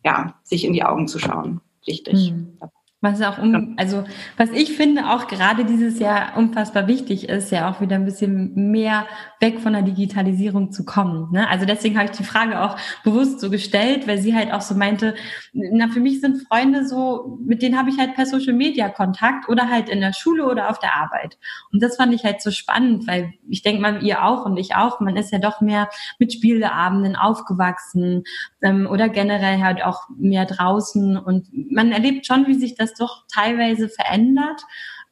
ja, 0.04 0.34
sich 0.44 0.66
in 0.66 0.74
die 0.74 0.84
Augen 0.84 1.08
zu 1.08 1.20
schauen. 1.20 1.62
Wichtig. 1.86 2.32
Mhm. 2.32 2.58
Was 3.04 3.20
auch 3.24 3.40
um, 3.40 3.74
also 3.78 4.04
was 4.38 4.52
ich 4.52 4.74
finde 4.74 5.10
auch 5.10 5.28
gerade 5.28 5.66
dieses 5.66 5.98
Jahr 5.98 6.38
unfassbar 6.38 6.88
wichtig 6.88 7.30
ist, 7.30 7.52
ja 7.52 7.68
auch 7.68 7.82
wieder 7.82 7.96
ein 7.96 8.06
bisschen 8.06 8.54
mehr 8.70 9.08
weg 9.40 9.60
von 9.60 9.74
der 9.74 9.82
Digitalisierung 9.82 10.72
zu 10.72 10.86
kommen. 10.86 11.32
Ne? 11.32 11.50
Also 11.50 11.66
deswegen 11.66 11.98
habe 11.98 12.12
ich 12.12 12.16
die 12.16 12.24
Frage 12.24 12.62
auch 12.62 12.78
bewusst 13.04 13.40
so 13.40 13.50
gestellt, 13.50 14.08
weil 14.08 14.20
sie 14.20 14.36
halt 14.36 14.54
auch 14.54 14.62
so 14.62 14.76
meinte, 14.76 15.16
na 15.52 15.88
für 15.88 16.00
mich 16.00 16.22
sind 16.22 16.44
Freunde 16.48 16.88
so, 16.88 17.40
mit 17.44 17.64
denen 17.64 17.76
habe 17.76 17.90
ich 17.90 17.98
halt 17.98 18.14
per 18.14 18.28
Social 18.28 18.54
Media 18.54 18.88
Kontakt 18.90 19.50
oder 19.50 19.68
halt 19.68 19.90
in 19.90 20.00
der 20.00 20.14
Schule 20.14 20.46
oder 20.46 20.70
auf 20.70 20.78
der 20.78 20.94
Arbeit. 20.94 21.40
Und 21.72 21.82
das 21.82 21.96
fand 21.96 22.14
ich 22.14 22.24
halt 22.24 22.40
so 22.40 22.52
spannend, 22.52 23.08
weil 23.08 23.34
ich 23.50 23.64
denke 23.64 23.82
mal, 23.82 24.04
ihr 24.04 24.24
auch 24.24 24.46
und 24.46 24.58
ich 24.58 24.76
auch, 24.76 25.00
man 25.00 25.18
ist 25.18 25.32
ja 25.32 25.40
doch 25.40 25.60
mehr 25.60 25.90
mit 26.20 26.34
Spieleabenden 26.34 27.16
aufgewachsen 27.16 28.26
ähm, 28.62 28.86
oder 28.86 29.10
generell 29.10 29.60
halt 29.60 29.84
auch 29.84 30.08
mehr 30.16 30.46
draußen 30.46 31.18
und 31.18 31.48
man 31.72 31.92
erlebt 31.92 32.28
schon, 32.28 32.46
wie 32.46 32.54
sich 32.54 32.76
das 32.76 32.91
das 32.92 33.00
doch 33.00 33.26
teilweise 33.34 33.90
verändert. 33.90 34.62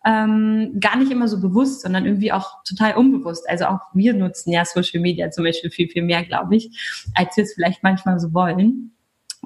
Ähm, 0.05 0.77
gar 0.79 0.95
nicht 0.95 1.12
immer 1.12 1.27
so 1.27 1.41
bewusst, 1.41 1.81
sondern 1.81 2.05
irgendwie 2.05 2.31
auch 2.31 2.63
total 2.63 2.95
unbewusst. 2.95 3.50
Also 3.50 3.65
auch 3.65 3.81
wir 3.93 4.13
nutzen 4.13 4.51
ja 4.51 4.63
Social 4.63 5.01
Media 5.01 5.29
zum 5.29 5.43
Beispiel 5.43 5.71
viel, 5.71 5.89
viel 5.89 6.03
mehr, 6.03 6.24
glaube 6.24 6.55
ich, 6.55 6.69
als 7.15 7.36
wir 7.36 7.43
es 7.43 7.53
vielleicht 7.53 7.83
manchmal 7.83 8.19
so 8.19 8.33
wollen. 8.33 8.95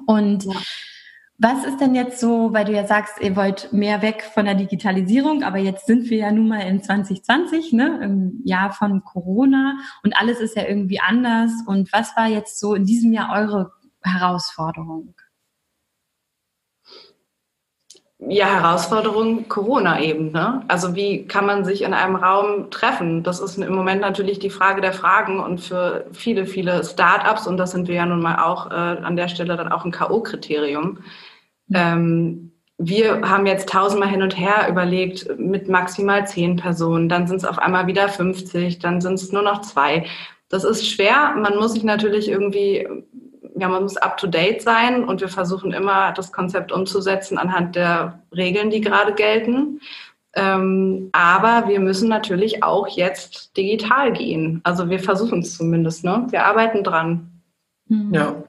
Und 0.06 0.44
ja. 0.44 0.54
Was 1.36 1.64
ist 1.64 1.80
denn 1.80 1.96
jetzt 1.96 2.20
so, 2.20 2.52
weil 2.52 2.64
du 2.64 2.72
ja 2.72 2.86
sagst, 2.86 3.20
ihr 3.20 3.34
wollt 3.34 3.72
mehr 3.72 4.02
weg 4.02 4.22
von 4.22 4.44
der 4.44 4.54
Digitalisierung, 4.54 5.42
aber 5.42 5.58
jetzt 5.58 5.86
sind 5.86 6.08
wir 6.08 6.18
ja 6.18 6.30
nun 6.30 6.46
mal 6.46 6.60
in 6.60 6.80
2020, 6.80 7.72
ne, 7.72 7.98
im 8.04 8.40
Jahr 8.44 8.72
von 8.72 9.02
Corona 9.02 9.76
und 10.04 10.16
alles 10.16 10.38
ist 10.38 10.56
ja 10.56 10.64
irgendwie 10.64 11.00
anders. 11.00 11.50
Und 11.66 11.92
was 11.92 12.16
war 12.16 12.28
jetzt 12.28 12.60
so 12.60 12.74
in 12.74 12.84
diesem 12.84 13.12
Jahr 13.12 13.32
eure 13.32 13.72
Herausforderung? 14.02 15.14
Ja, 18.28 18.46
Herausforderung 18.46 19.48
Corona 19.48 20.00
eben. 20.00 20.32
Ne? 20.32 20.62
Also 20.68 20.94
wie 20.94 21.26
kann 21.26 21.46
man 21.46 21.64
sich 21.64 21.82
in 21.82 21.94
einem 21.94 22.16
Raum 22.16 22.70
treffen? 22.70 23.22
Das 23.22 23.40
ist 23.40 23.58
im 23.58 23.74
Moment 23.74 24.00
natürlich 24.00 24.38
die 24.38 24.50
Frage 24.50 24.80
der 24.80 24.92
Fragen 24.92 25.40
und 25.40 25.60
für 25.60 26.06
viele, 26.12 26.46
viele 26.46 26.84
Startups, 26.84 27.46
und 27.46 27.56
das 27.56 27.72
sind 27.72 27.88
wir 27.88 27.96
ja 27.96 28.06
nun 28.06 28.22
mal 28.22 28.42
auch 28.42 28.70
äh, 28.70 28.74
an 28.74 29.16
der 29.16 29.28
Stelle 29.28 29.56
dann 29.56 29.70
auch 29.70 29.84
ein 29.84 29.90
K.O.-Kriterium. 29.90 30.98
Mhm. 31.68 31.74
Ähm, 31.74 32.50
wir 32.78 33.22
haben 33.22 33.46
jetzt 33.46 33.68
tausendmal 33.68 34.08
hin 34.08 34.22
und 34.22 34.36
her 34.36 34.66
überlegt 34.68 35.38
mit 35.38 35.68
maximal 35.68 36.26
zehn 36.26 36.56
Personen, 36.56 37.08
dann 37.08 37.26
sind 37.26 37.36
es 37.36 37.44
auf 37.44 37.58
einmal 37.58 37.86
wieder 37.86 38.08
50, 38.08 38.80
dann 38.80 39.00
sind 39.00 39.14
es 39.14 39.32
nur 39.32 39.42
noch 39.42 39.60
zwei. 39.60 40.06
Das 40.48 40.64
ist 40.64 40.88
schwer. 40.88 41.34
Man 41.36 41.56
muss 41.56 41.72
sich 41.72 41.84
natürlich 41.84 42.28
irgendwie 42.28 42.86
ja, 43.56 43.68
man 43.68 43.82
muss 43.82 43.96
up-to-date 43.96 44.62
sein 44.62 45.04
und 45.04 45.20
wir 45.20 45.28
versuchen 45.28 45.72
immer, 45.72 46.12
das 46.12 46.32
Konzept 46.32 46.72
umzusetzen 46.72 47.38
anhand 47.38 47.76
der 47.76 48.20
Regeln, 48.34 48.70
die 48.70 48.80
gerade 48.80 49.14
gelten. 49.14 49.80
Ähm, 50.34 51.10
aber 51.12 51.68
wir 51.68 51.78
müssen 51.78 52.08
natürlich 52.08 52.64
auch 52.64 52.88
jetzt 52.88 53.56
digital 53.56 54.12
gehen. 54.12 54.60
Also 54.64 54.90
wir 54.90 54.98
versuchen 54.98 55.40
es 55.40 55.56
zumindest. 55.56 56.04
Ne? 56.04 56.26
Wir 56.30 56.44
arbeiten 56.44 56.82
dran. 56.82 57.30
Ja. 58.12 58.42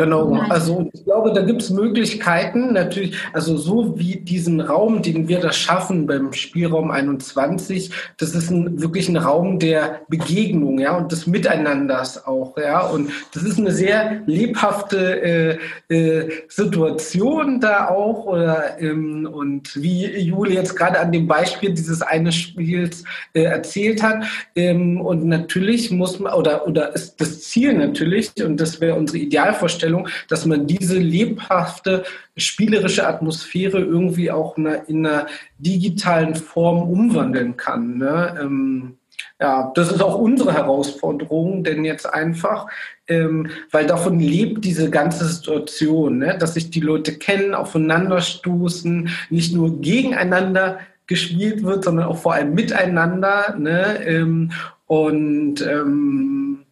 Genau, 0.00 0.32
also 0.48 0.88
ich 0.94 1.04
glaube, 1.04 1.30
da 1.34 1.42
gibt 1.42 1.60
es 1.60 1.68
Möglichkeiten, 1.68 2.72
natürlich, 2.72 3.18
also 3.34 3.58
so 3.58 3.98
wie 3.98 4.16
diesen 4.16 4.62
Raum, 4.62 5.02
den 5.02 5.28
wir 5.28 5.40
da 5.40 5.52
schaffen 5.52 6.06
beim 6.06 6.32
Spielraum 6.32 6.90
21, 6.90 7.90
das 8.16 8.34
ist 8.34 8.50
ein, 8.50 8.80
wirklich 8.80 9.10
ein 9.10 9.18
Raum 9.18 9.58
der 9.58 10.00
Begegnung, 10.08 10.78
ja, 10.78 10.96
und 10.96 11.12
des 11.12 11.26
Miteinanders 11.26 12.26
auch, 12.26 12.56
ja, 12.56 12.80
und 12.80 13.10
das 13.34 13.42
ist 13.42 13.58
eine 13.58 13.72
sehr 13.72 14.22
lebhafte 14.24 15.58
äh, 15.90 15.94
äh, 15.94 16.30
Situation 16.48 17.60
da 17.60 17.88
auch, 17.90 18.24
oder, 18.24 18.80
ähm, 18.80 19.28
und 19.30 19.82
wie 19.82 20.06
Jule 20.18 20.54
jetzt 20.54 20.76
gerade 20.76 20.98
an 20.98 21.12
dem 21.12 21.26
Beispiel 21.26 21.74
dieses 21.74 22.00
eines 22.00 22.36
Spiels 22.36 23.04
äh, 23.34 23.42
erzählt 23.42 24.02
hat, 24.02 24.24
ähm, 24.56 24.98
und 24.98 25.26
natürlich 25.26 25.90
muss 25.90 26.18
man, 26.18 26.32
oder, 26.32 26.66
oder 26.66 26.94
ist 26.94 27.20
das 27.20 27.42
Ziel 27.42 27.74
natürlich, 27.74 28.32
und 28.42 28.58
das 28.58 28.80
wäre 28.80 28.94
unsere 28.94 29.18
Idealvorstellung, 29.18 29.89
Vorstellung, 29.90 30.08
dass 30.28 30.46
man 30.46 30.66
diese 30.66 30.98
lebhafte 30.98 32.04
spielerische 32.36 33.06
Atmosphäre 33.06 33.80
irgendwie 33.80 34.30
auch 34.30 34.56
in 34.56 34.66
einer, 34.66 34.88
in 34.88 35.06
einer 35.06 35.26
digitalen 35.58 36.34
Form 36.34 36.82
umwandeln 36.82 37.56
kann. 37.56 37.98
Ne? 37.98 38.38
Ähm, 38.40 38.96
ja, 39.38 39.70
das 39.74 39.90
ist 39.92 40.02
auch 40.02 40.18
unsere 40.18 40.52
Herausforderung, 40.54 41.64
denn 41.64 41.84
jetzt 41.84 42.06
einfach, 42.06 42.66
ähm, 43.06 43.48
weil 43.70 43.86
davon 43.86 44.18
lebt 44.18 44.64
diese 44.64 44.90
ganze 44.90 45.26
Situation, 45.26 46.18
ne? 46.18 46.38
dass 46.38 46.54
sich 46.54 46.70
die 46.70 46.80
Leute 46.80 47.18
kennen, 47.18 47.54
aufeinander 47.54 48.20
stoßen, 48.20 49.10
nicht 49.30 49.54
nur 49.54 49.80
gegeneinander 49.80 50.80
gespielt 51.06 51.64
wird, 51.64 51.84
sondern 51.84 52.06
auch 52.06 52.18
vor 52.18 52.34
allem 52.34 52.54
miteinander. 52.54 53.56
Ne? 53.58 54.04
Ähm, 54.06 54.52
und 54.86 55.60
ähm, 55.66 56.64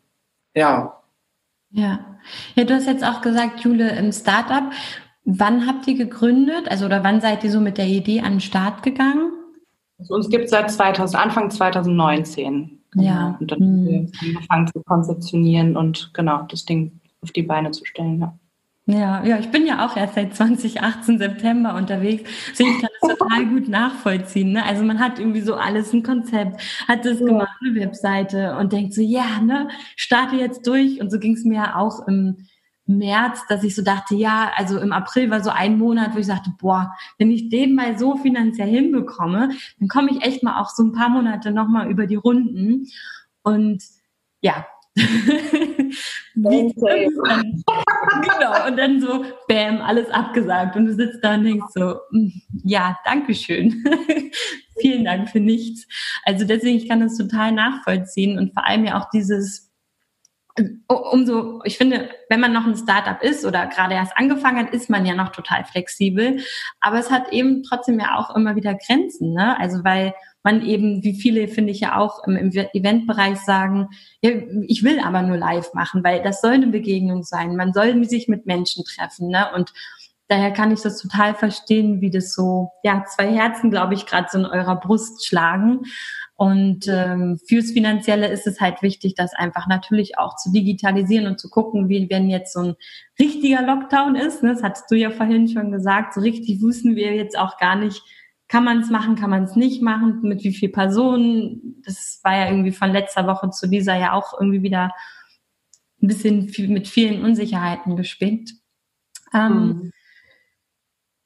ja. 0.54 0.94
Ja. 1.70 2.17
Ja, 2.54 2.64
du 2.64 2.74
hast 2.74 2.86
jetzt 2.86 3.04
auch 3.04 3.20
gesagt, 3.20 3.60
Jule, 3.60 3.96
im 3.96 4.12
Startup. 4.12 4.64
Wann 5.24 5.66
habt 5.66 5.86
ihr 5.86 5.96
gegründet? 5.96 6.70
Also 6.70 6.86
oder 6.86 7.04
wann 7.04 7.20
seid 7.20 7.44
ihr 7.44 7.50
so 7.50 7.60
mit 7.60 7.76
der 7.78 7.86
Idee 7.86 8.20
an 8.20 8.34
den 8.34 8.40
Start 8.40 8.82
gegangen? 8.82 9.32
Also 9.98 10.14
uns 10.14 10.30
gibt 10.30 10.44
es 10.44 10.50
seit 10.50 10.70
2000, 10.70 11.22
Anfang 11.22 11.50
2019. 11.50 12.80
Ja. 12.94 13.36
Und 13.38 13.50
dann 13.50 13.60
haben 13.60 13.86
wir 13.86 14.06
angefangen 14.26 14.66
zu 14.68 14.82
konzeptionieren 14.82 15.76
und 15.76 16.10
genau 16.14 16.42
das 16.42 16.64
Ding 16.64 17.00
auf 17.20 17.32
die 17.32 17.42
Beine 17.42 17.70
zu 17.72 17.84
stellen. 17.84 18.20
Ja. 18.20 18.38
Ja, 18.90 19.22
ja, 19.22 19.38
ich 19.38 19.50
bin 19.50 19.66
ja 19.66 19.84
auch 19.84 19.98
erst 19.98 20.14
seit 20.14 20.34
2018 20.34 21.18
September 21.18 21.74
unterwegs. 21.74 22.22
Deswegen 22.48 22.70
ich 22.70 22.80
kann 22.80 22.88
das 23.02 23.18
total 23.18 23.44
gut 23.44 23.68
nachvollziehen. 23.68 24.52
Ne? 24.52 24.64
Also 24.64 24.82
man 24.82 24.98
hat 24.98 25.18
irgendwie 25.18 25.42
so 25.42 25.56
alles 25.56 25.92
ein 25.92 26.02
Konzept, 26.02 26.58
hat 26.88 27.04
das 27.04 27.20
ja. 27.20 27.26
gemacht, 27.26 27.54
eine 27.60 27.74
Webseite 27.78 28.56
und 28.56 28.72
denkt 28.72 28.94
so, 28.94 29.02
ja, 29.02 29.40
ne, 29.42 29.68
starte 29.94 30.36
jetzt 30.36 30.66
durch. 30.66 31.02
Und 31.02 31.10
so 31.10 31.18
ging 31.18 31.34
es 31.34 31.44
mir 31.44 31.56
ja 31.56 31.76
auch 31.76 32.08
im 32.08 32.46
März, 32.86 33.46
dass 33.50 33.62
ich 33.62 33.74
so 33.74 33.82
dachte, 33.82 34.14
ja, 34.14 34.52
also 34.56 34.78
im 34.78 34.92
April 34.92 35.30
war 35.30 35.44
so 35.44 35.50
ein 35.50 35.76
Monat, 35.76 36.14
wo 36.14 36.18
ich 36.18 36.26
sagte, 36.26 36.54
boah, 36.58 36.94
wenn 37.18 37.30
ich 37.30 37.50
den 37.50 37.74
mal 37.74 37.98
so 37.98 38.16
finanziell 38.16 38.70
hinbekomme, 38.70 39.50
dann 39.78 39.88
komme 39.88 40.12
ich 40.12 40.22
echt 40.22 40.42
mal 40.42 40.62
auch 40.62 40.70
so 40.70 40.82
ein 40.82 40.92
paar 40.92 41.10
Monate 41.10 41.50
nochmal 41.50 41.90
über 41.90 42.06
die 42.06 42.16
Runden. 42.16 42.86
Und 43.42 43.82
ja, 44.40 44.66
Wie 46.34 46.72
genau, 48.22 48.66
und 48.66 48.76
dann 48.76 49.00
so, 49.00 49.24
bam, 49.48 49.80
alles 49.80 50.08
abgesagt. 50.10 50.76
Und 50.76 50.86
du 50.86 50.94
sitzt 50.94 51.22
da 51.22 51.34
und 51.34 51.44
denkst 51.44 51.66
so, 51.74 51.96
hm, 52.10 52.32
ja, 52.64 52.98
danke 53.04 53.34
schön. 53.34 53.84
Vielen 54.80 55.04
Dank 55.04 55.28
für 55.28 55.40
nichts. 55.40 55.86
Also 56.24 56.44
deswegen, 56.44 56.78
ich 56.78 56.88
kann 56.88 57.00
das 57.00 57.16
total 57.16 57.52
nachvollziehen 57.52 58.38
und 58.38 58.54
vor 58.54 58.66
allem 58.66 58.84
ja 58.84 59.00
auch 59.00 59.10
dieses, 59.10 59.72
umso, 60.86 61.60
ich 61.64 61.78
finde, 61.78 62.10
wenn 62.28 62.40
man 62.40 62.52
noch 62.52 62.66
ein 62.66 62.76
Startup 62.76 63.22
ist 63.22 63.44
oder 63.44 63.66
gerade 63.66 63.94
erst 63.94 64.16
angefangen 64.16 64.58
hat, 64.58 64.74
ist 64.74 64.90
man 64.90 65.06
ja 65.06 65.14
noch 65.14 65.30
total 65.30 65.64
flexibel. 65.64 66.40
Aber 66.80 66.98
es 66.98 67.10
hat 67.10 67.32
eben 67.32 67.62
trotzdem 67.62 68.00
ja 68.00 68.16
auch 68.16 68.34
immer 68.34 68.56
wieder 68.56 68.74
Grenzen, 68.74 69.34
ne? 69.34 69.58
Also 69.58 69.84
weil 69.84 70.14
man 70.42 70.64
eben, 70.64 71.02
wie 71.02 71.14
viele 71.14 71.48
finde 71.48 71.72
ich 71.72 71.80
ja 71.80 71.98
auch 71.98 72.26
im, 72.26 72.36
Eventbereich 72.36 73.38
sagen, 73.38 73.88
ja, 74.22 74.30
ich 74.66 74.82
will 74.82 75.00
aber 75.00 75.22
nur 75.22 75.36
live 75.36 75.74
machen, 75.74 76.04
weil 76.04 76.22
das 76.22 76.40
soll 76.40 76.52
eine 76.52 76.68
Begegnung 76.68 77.22
sein. 77.22 77.56
Man 77.56 77.72
soll 77.72 78.04
sich 78.04 78.28
mit 78.28 78.46
Menschen 78.46 78.84
treffen, 78.84 79.28
ne? 79.28 79.46
Und 79.54 79.72
daher 80.28 80.52
kann 80.52 80.70
ich 80.70 80.80
das 80.80 81.00
total 81.00 81.34
verstehen, 81.34 82.00
wie 82.00 82.10
das 82.10 82.32
so, 82.32 82.70
ja, 82.82 83.04
zwei 83.04 83.32
Herzen, 83.32 83.70
glaube 83.70 83.94
ich, 83.94 84.06
gerade 84.06 84.28
so 84.30 84.38
in 84.38 84.46
eurer 84.46 84.76
Brust 84.76 85.26
schlagen. 85.26 85.80
Und 86.36 86.86
ähm, 86.86 87.40
fürs 87.48 87.72
Finanzielle 87.72 88.28
ist 88.28 88.46
es 88.46 88.60
halt 88.60 88.80
wichtig, 88.82 89.14
das 89.16 89.34
einfach 89.34 89.66
natürlich 89.66 90.18
auch 90.18 90.36
zu 90.36 90.52
digitalisieren 90.52 91.26
und 91.26 91.40
zu 91.40 91.50
gucken, 91.50 91.88
wie 91.88 92.08
wenn 92.10 92.30
jetzt 92.30 92.52
so 92.52 92.60
ein 92.60 92.74
richtiger 93.18 93.62
Lockdown 93.62 94.14
ist. 94.14 94.44
Ne? 94.44 94.52
Das 94.52 94.62
hattest 94.62 94.88
du 94.90 94.94
ja 94.94 95.10
vorhin 95.10 95.48
schon 95.48 95.72
gesagt. 95.72 96.14
So 96.14 96.20
richtig 96.20 96.62
wussten 96.62 96.94
wir 96.94 97.16
jetzt 97.16 97.36
auch 97.36 97.58
gar 97.58 97.74
nicht, 97.74 98.02
kann 98.48 98.64
man 98.64 98.80
es 98.80 98.90
machen, 98.90 99.14
kann 99.14 99.30
man 99.30 99.44
es 99.44 99.56
nicht 99.56 99.82
machen, 99.82 100.20
mit 100.22 100.42
wie 100.42 100.54
viel 100.54 100.70
Personen. 100.70 101.82
Das 101.84 102.20
war 102.22 102.34
ja 102.34 102.46
irgendwie 102.48 102.72
von 102.72 102.90
letzter 102.90 103.26
Woche 103.26 103.50
zu 103.50 103.68
dieser 103.68 103.96
ja 103.96 104.12
auch 104.12 104.32
irgendwie 104.38 104.62
wieder 104.62 104.90
ein 106.02 106.06
bisschen 106.08 106.48
viel, 106.48 106.68
mit 106.68 106.88
vielen 106.88 107.24
Unsicherheiten 107.24 107.96
gespickt. 107.96 108.52
Ähm, 109.34 109.52
mhm. 109.52 109.92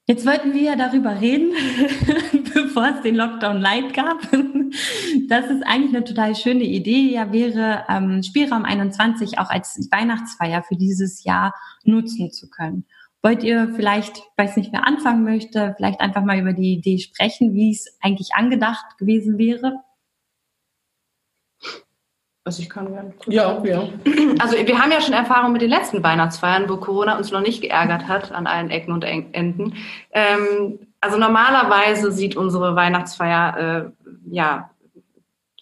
Jetzt 0.05 0.25
wollten 0.25 0.53
wir 0.53 0.61
ja 0.63 0.75
darüber 0.75 1.21
reden, 1.21 1.53
bevor 2.53 2.89
es 2.89 3.01
den 3.03 3.15
Lockdown 3.15 3.61
Light 3.61 3.93
gab, 3.93 4.19
dass 5.29 5.45
es 5.49 5.61
eigentlich 5.61 5.95
eine 5.95 6.03
total 6.03 6.35
schöne 6.35 6.65
Idee 6.65 7.13
ja 7.13 7.31
wäre, 7.31 7.85
ähm, 7.87 8.21
Spielraum 8.21 8.65
21 8.65 9.39
auch 9.39 9.49
als 9.49 9.77
Weihnachtsfeier 9.91 10.61
für 10.61 10.75
dieses 10.75 11.23
Jahr 11.23 11.53
nutzen 11.85 12.31
zu 12.31 12.49
können. 12.49 12.85
Wollt 13.23 13.41
ihr 13.43 13.71
vielleicht, 13.73 14.21
weiß 14.35 14.57
nicht, 14.57 14.73
wer 14.73 14.85
anfangen 14.85 15.23
möchte, 15.23 15.73
vielleicht 15.77 16.01
einfach 16.01 16.23
mal 16.23 16.37
über 16.37 16.51
die 16.51 16.73
Idee 16.73 16.99
sprechen, 16.99 17.53
wie 17.53 17.71
es 17.71 17.97
eigentlich 18.01 18.35
angedacht 18.35 18.97
gewesen 18.97 19.37
wäre? 19.37 19.79
Also 22.43 22.61
ich 22.61 22.69
kann 22.69 22.91
gerne. 22.91 23.13
Ja, 23.27 23.63
ja. 23.63 23.87
Also 24.39 24.57
wir 24.57 24.77
haben 24.77 24.91
ja 24.91 24.99
schon 24.99 25.13
Erfahrung 25.13 25.53
mit 25.53 25.61
den 25.61 25.69
letzten 25.69 26.03
Weihnachtsfeiern, 26.03 26.67
wo 26.67 26.75
Corona 26.75 27.17
uns 27.17 27.31
noch 27.31 27.39
nicht 27.39 27.61
geärgert 27.61 28.09
hat 28.09 28.33
an 28.33 28.47
allen 28.47 28.69
Ecken 28.69 28.91
und 28.91 29.05
Enden. 29.05 29.75
Ähm, 30.11 30.79
also 30.99 31.17
normalerweise 31.17 32.11
sieht 32.11 32.35
unsere 32.35 32.75
Weihnachtsfeier 32.75 33.57
äh, 33.57 34.05
ja 34.29 34.69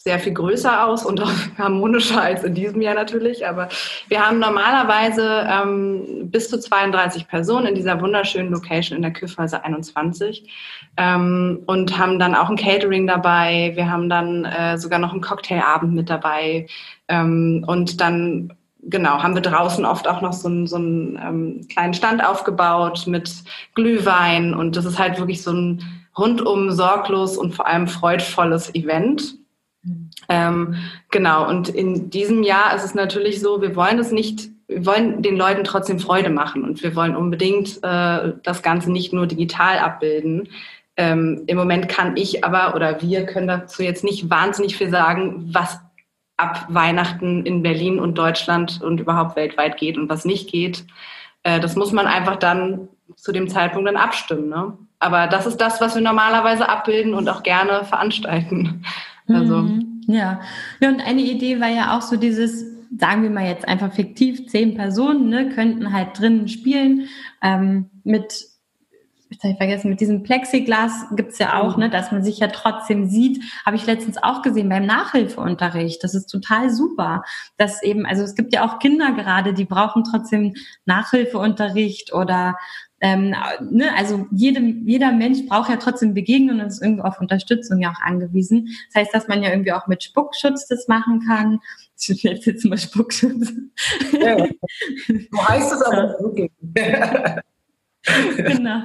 sehr 0.04 0.20
viel 0.20 0.34
größer 0.34 0.88
aus 0.88 1.06
und 1.06 1.22
auch 1.22 1.32
harmonischer 1.58 2.22
als 2.22 2.44
in 2.44 2.56
diesem 2.56 2.82
Jahr 2.82 2.96
natürlich. 2.96 3.48
Aber 3.48 3.70
wir 4.08 4.26
haben 4.26 4.40
normalerweise 4.40 5.48
ähm, 5.48 6.30
bis 6.32 6.50
zu 6.50 6.60
32 6.60 7.28
Personen 7.28 7.68
in 7.68 7.76
dieser 7.76 8.02
wunderschönen 8.02 8.52
Location 8.52 8.96
in 8.96 9.04
der 9.04 9.14
Küffhäuser 9.14 9.64
21 9.64 10.50
ähm, 10.98 11.62
und 11.68 12.00
haben 12.00 12.18
dann 12.18 12.34
auch 12.34 12.50
ein 12.50 12.58
Catering 12.58 13.06
dabei. 13.06 13.74
Wir 13.76 13.92
haben 13.92 14.10
dann 14.10 14.46
äh, 14.46 14.78
sogar 14.80 14.98
noch 14.98 15.12
einen 15.12 15.22
Cocktailabend 15.22 15.94
mit 15.94 16.10
dabei 16.10 16.66
ähm, 17.08 17.64
und 17.68 18.02
dann 18.02 18.54
genau, 18.84 19.22
haben 19.22 19.36
wir 19.36 19.44
draußen 19.44 19.86
oft 19.86 20.08
auch 20.08 20.22
noch 20.22 20.34
so 20.34 20.48
einen, 20.48 20.66
so 20.66 20.78
einen 20.78 21.20
ähm, 21.24 21.68
kleinen 21.72 21.94
Stand 21.94 22.26
aufgebaut 22.26 23.04
mit 23.06 23.32
Glühwein 23.76 24.56
und 24.56 24.76
das 24.76 24.86
ist 24.86 24.98
halt 24.98 25.20
wirklich 25.20 25.44
so 25.44 25.52
ein 25.52 25.84
rundum 26.18 26.72
sorglos 26.72 27.38
und 27.38 27.54
vor 27.54 27.68
allem 27.68 27.88
freudvolles 27.88 28.74
Event. 28.74 29.41
Ähm, 30.30 30.76
genau, 31.10 31.48
und 31.50 31.70
in 31.70 32.10
diesem 32.10 32.44
Jahr 32.44 32.76
ist 32.76 32.84
es 32.84 32.94
natürlich 32.94 33.42
so, 33.42 33.62
wir 33.62 33.76
wollen 33.76 34.00
es 34.00 34.12
nicht, 34.12 34.50
wir 34.68 34.86
wollen 34.86 35.22
den 35.22 35.36
Leuten 35.36 35.64
trotzdem 35.64 36.00
Freude 36.00 36.30
machen 36.30 36.64
und 36.64 36.82
wir 36.84 36.96
wollen 36.96 37.16
unbedingt 37.16 37.78
äh, 37.84 38.34
das 38.44 38.62
Ganze 38.62 38.92
nicht 38.92 39.14
nur 39.14 39.28
digital 39.28 39.80
abbilden. 39.80 40.50
Ähm, 40.98 41.44
Im 41.48 41.58
Moment 41.58 41.90
kann 41.90 42.16
ich 42.18 42.44
aber 42.44 42.76
oder 42.76 43.02
wir 43.02 43.26
können 43.26 43.48
dazu 43.48 43.84
jetzt 43.84 44.04
nicht 44.04 44.30
wahnsinnig 44.30 44.78
viel 44.78 44.90
sagen, 44.90 45.50
was 45.52 45.80
ab 46.38 46.66
Weihnachten 46.70 47.46
in 47.46 47.62
Berlin 47.62 48.00
und 48.00 48.18
Deutschland 48.18 48.82
und 48.82 49.00
überhaupt 49.00 49.36
weltweit 49.36 49.78
geht 49.78 49.98
und 49.98 50.10
was 50.10 50.26
nicht 50.26 50.50
geht. 50.50 50.86
Äh, 51.44 51.60
das 51.60 51.76
muss 51.76 51.92
man 51.92 52.08
einfach 52.08 52.38
dann 52.38 52.88
zu 53.16 53.32
dem 53.32 53.50
Zeitpunkt 53.50 53.88
dann 53.88 53.98
abstimmen. 53.98 54.50
Ne? 54.50 54.78
Aber 55.00 55.28
das 55.28 55.46
ist 55.46 55.58
das, 55.58 55.82
was 55.82 55.96
wir 55.96 56.02
normalerweise 56.02 56.70
abbilden 56.70 57.14
und 57.14 57.28
auch 57.30 57.44
gerne 57.44 57.84
veranstalten. 57.84 58.84
Also. 59.28 59.58
Mhm, 59.60 59.91
ja. 60.08 60.42
ja, 60.80 60.90
und 60.90 61.02
eine 61.02 61.22
Idee 61.22 61.60
war 61.60 61.70
ja 61.70 61.98
auch 61.98 62.02
so 62.02 62.16
dieses, 62.16 62.66
sagen 62.98 63.24
wir 63.24 63.30
mal 63.30 63.48
jetzt 63.48 63.68
einfach 63.68 63.94
fiktiv, 63.94 64.48
zehn 64.48 64.76
Personen 64.76 65.30
ne, 65.30 65.50
könnten 65.50 65.94
halt 65.94 66.20
drinnen 66.20 66.48
spielen 66.48 67.08
ähm, 67.42 67.90
mit 68.04 68.52
jetzt 69.32 69.44
habe 69.44 69.54
ich 69.54 69.58
vergessen, 69.58 69.90
mit 69.90 70.02
diesem 70.02 70.24
Plexiglas 70.24 71.06
gibt's 71.16 71.40
ja 71.40 71.60
auch, 71.62 71.78
ne, 71.78 71.90
dass 71.90 72.12
man 72.12 72.24
sich 72.24 72.40
ja 72.40 72.48
trotzdem 72.48 73.08
sieht. 73.08 73.42
Habe 73.66 73.78
ich 73.78 73.86
letztens 73.86 74.22
auch 74.22 74.42
gesehen 74.42 74.70
beim 74.70 74.86
Nachhilfeunterricht. 74.86 76.04
Das 76.04 76.14
ist 76.14 76.28
total 76.28 76.70
super. 76.70 77.24
Dass 77.58 77.82
eben, 77.82 78.06
also 78.06 78.24
es 78.24 78.36
gibt 78.36 78.54
ja 78.54 78.66
auch 78.66 78.80
Kinder 78.80 79.14
gerade, 79.14 79.54
die 79.54 79.66
brauchen 79.66 80.04
trotzdem 80.04 80.54
Nachhilfeunterricht 80.86 82.14
oder 82.14 82.58
ähm, 83.02 83.36
ne, 83.72 83.96
also 83.98 84.28
jedem, 84.32 84.88
jeder 84.88 85.12
Mensch 85.12 85.46
braucht 85.48 85.70
ja 85.70 85.78
trotzdem 85.78 86.14
Begegnung 86.14 86.60
und 86.60 86.68
ist 86.68 86.82
irgendwo 86.82 87.04
auf 87.04 87.20
Unterstützung 87.20 87.80
ja 87.82 87.92
auch 87.92 88.02
angewiesen. 88.02 88.70
Das 88.94 89.02
heißt, 89.02 89.14
dass 89.14 89.28
man 89.28 89.42
ja 89.42 89.50
irgendwie 89.50 89.74
auch 89.74 89.88
mit 89.88 90.04
Spuckschutz 90.04 90.68
das 90.68 90.88
machen 90.88 91.24
kann. 91.28 91.60
Ich 92.00 92.08
jetzt 92.24 92.46
jetzt 92.46 92.66
mal 92.66 92.78
Spuckschutz. 92.78 93.54
Ja, 94.14 94.38
so 95.08 95.48
heißt 95.48 95.74
es 95.74 95.82
aber 95.82 96.16
wirklich. 96.20 96.52
genau. 98.38 98.82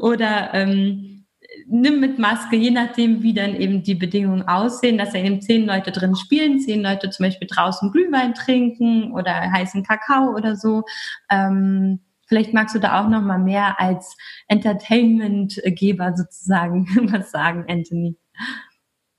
Oder 0.00 0.50
ähm, 0.52 1.24
nimm 1.66 2.00
mit 2.00 2.18
Maske, 2.18 2.56
je 2.56 2.70
nachdem, 2.70 3.22
wie 3.22 3.32
dann 3.32 3.56
eben 3.56 3.82
die 3.82 3.94
Bedingungen 3.94 4.46
aussehen, 4.46 4.98
dass 4.98 5.12
da 5.12 5.18
eben 5.18 5.40
zehn 5.40 5.66
Leute 5.66 5.90
drin 5.90 6.16
spielen, 6.16 6.60
zehn 6.60 6.82
Leute 6.82 7.10
zum 7.10 7.24
Beispiel 7.24 7.48
draußen 7.50 7.90
Glühwein 7.92 8.34
trinken 8.34 9.12
oder 9.12 9.32
heißen 9.52 9.84
Kakao 9.84 10.34
oder 10.34 10.56
so. 10.56 10.84
Ähm, 11.30 12.00
vielleicht 12.26 12.54
magst 12.54 12.74
du 12.74 12.78
da 12.78 13.00
auch 13.00 13.08
noch 13.08 13.22
mal 13.22 13.38
mehr 13.38 13.80
als 13.80 14.16
Entertainmentgeber 14.48 16.14
sozusagen 16.16 16.86
was 17.12 17.30
sagen, 17.30 17.64
Anthony. 17.68 18.16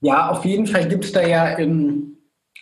Ja, 0.00 0.28
auf 0.28 0.44
jeden 0.44 0.66
Fall 0.66 0.88
gibt 0.88 1.04
es 1.04 1.12
da 1.12 1.26
ja 1.26 1.58
ähm, 1.58 2.16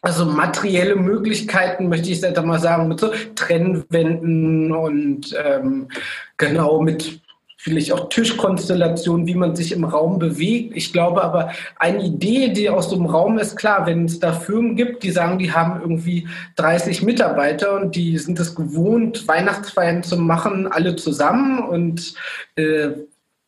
also 0.04 0.26
materielle 0.26 0.96
Möglichkeiten, 0.96 1.88
möchte 1.88 2.10
ich 2.10 2.20
jetzt 2.20 2.42
mal 2.44 2.60
sagen, 2.60 2.88
mit 2.88 3.00
so 3.00 3.10
Trennwänden 3.34 4.70
und 4.70 5.34
ähm, 5.42 5.88
genau 6.36 6.82
mit 6.82 7.22
vielleicht 7.64 7.92
auch 7.92 8.10
Tischkonstellationen, 8.10 9.26
wie 9.26 9.34
man 9.34 9.56
sich 9.56 9.72
im 9.72 9.84
Raum 9.84 10.18
bewegt. 10.18 10.76
Ich 10.76 10.92
glaube 10.92 11.24
aber, 11.24 11.50
eine 11.76 12.04
Idee, 12.04 12.50
die 12.50 12.68
aus 12.68 12.92
einem 12.92 13.06
Raum 13.06 13.38
ist, 13.38 13.56
klar, 13.56 13.86
wenn 13.86 14.04
es 14.04 14.20
da 14.20 14.34
Firmen 14.34 14.76
gibt, 14.76 15.02
die 15.02 15.10
sagen, 15.10 15.38
die 15.38 15.50
haben 15.50 15.80
irgendwie 15.80 16.28
30 16.56 17.02
Mitarbeiter 17.02 17.74
und 17.80 17.96
die 17.96 18.18
sind 18.18 18.38
es 18.38 18.54
gewohnt, 18.54 19.26
Weihnachtsfeiern 19.26 20.02
zu 20.02 20.18
machen, 20.18 20.66
alle 20.66 20.94
zusammen 20.96 21.58
und 21.60 22.12
äh, 22.56 22.90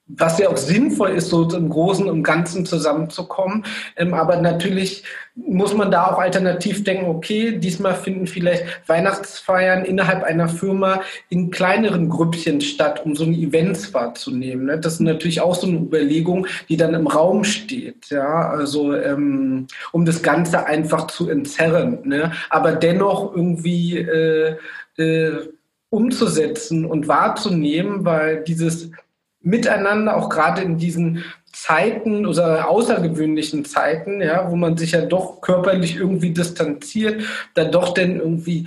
was 0.09 0.39
ja 0.39 0.49
auch 0.49 0.57
sinnvoll 0.57 1.11
ist, 1.11 1.31
so 1.31 1.49
im 1.51 1.69
Großen 1.69 2.09
und 2.09 2.23
Ganzen 2.23 2.65
zusammenzukommen. 2.65 3.65
Ähm, 3.97 4.15
aber 4.15 4.37
natürlich 4.37 5.03
muss 5.35 5.75
man 5.75 5.91
da 5.91 6.07
auch 6.07 6.19
alternativ 6.19 6.85
denken, 6.85 7.07
okay, 7.07 7.59
diesmal 7.59 7.95
finden 7.95 8.27
vielleicht 8.27 8.65
Weihnachtsfeiern 8.87 9.85
innerhalb 9.85 10.23
einer 10.23 10.49
Firma 10.49 11.03
in 11.29 11.51
kleineren 11.51 12.09
Grüppchen 12.09 12.61
statt, 12.61 13.05
um 13.05 13.17
so 13.17 13.25
eine 13.25 13.37
Events 13.37 13.93
wahrzunehmen. 13.93 14.67
Ne? 14.67 14.79
Das 14.79 14.95
ist 14.95 15.01
natürlich 15.01 15.41
auch 15.41 15.57
so 15.57 15.67
eine 15.67 15.79
Überlegung, 15.79 16.47
die 16.69 16.77
dann 16.77 16.95
im 16.95 17.09
Raum 17.09 17.43
steht. 17.43 18.09
Ja, 18.09 18.49
also 18.49 18.95
ähm, 18.95 19.67
um 19.91 20.07
das 20.07 20.23
Ganze 20.23 20.67
einfach 20.67 21.09
zu 21.09 21.29
entzerren, 21.29 21.99
ne? 22.05 22.33
aber 22.49 22.73
dennoch 22.73 23.35
irgendwie 23.35 23.99
äh, 23.99 24.57
äh, 24.97 25.33
umzusetzen 25.91 26.85
und 26.85 27.09
wahrzunehmen, 27.09 28.05
weil 28.05 28.43
dieses 28.45 28.91
miteinander, 29.47 30.17
auch 30.17 30.29
gerade 30.29 30.63
in 30.63 30.77
diesen 30.77 31.25
Zeiten 31.53 32.27
oder 32.27 32.69
außergewöhnlichen 32.69 33.65
Zeiten, 33.65 34.21
ja, 34.21 34.51
wo 34.51 34.57
man 34.57 34.77
sich 34.77 34.93
ja 34.93 35.03
doch 35.03 35.41
körperlich 35.41 35.97
irgendwie 35.97 36.31
distanziert, 36.31 37.23
da 37.55 37.65
doch 37.65 37.95
denn 37.95 38.19
irgendwie 38.19 38.67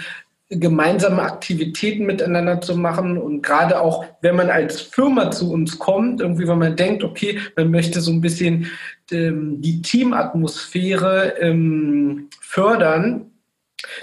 gemeinsame 0.49 1.21
Aktivitäten 1.21 2.05
miteinander 2.05 2.61
zu 2.61 2.75
machen. 2.75 3.17
Und 3.17 3.43
gerade 3.43 3.79
auch, 3.79 4.05
wenn 4.21 4.35
man 4.35 4.49
als 4.49 4.81
Firma 4.81 5.29
zu 5.29 5.51
uns 5.51 5.77
kommt, 5.77 6.21
irgendwie, 6.21 6.47
wenn 6.47 6.57
man 6.57 6.75
denkt, 6.75 7.03
okay, 7.03 7.39
man 7.55 7.69
möchte 7.69 8.01
so 8.01 8.11
ein 8.11 8.21
bisschen 8.21 8.71
ähm, 9.11 9.61
die 9.61 9.81
Teamatmosphäre 9.81 11.35
ähm, 11.39 12.29
fördern, 12.41 13.29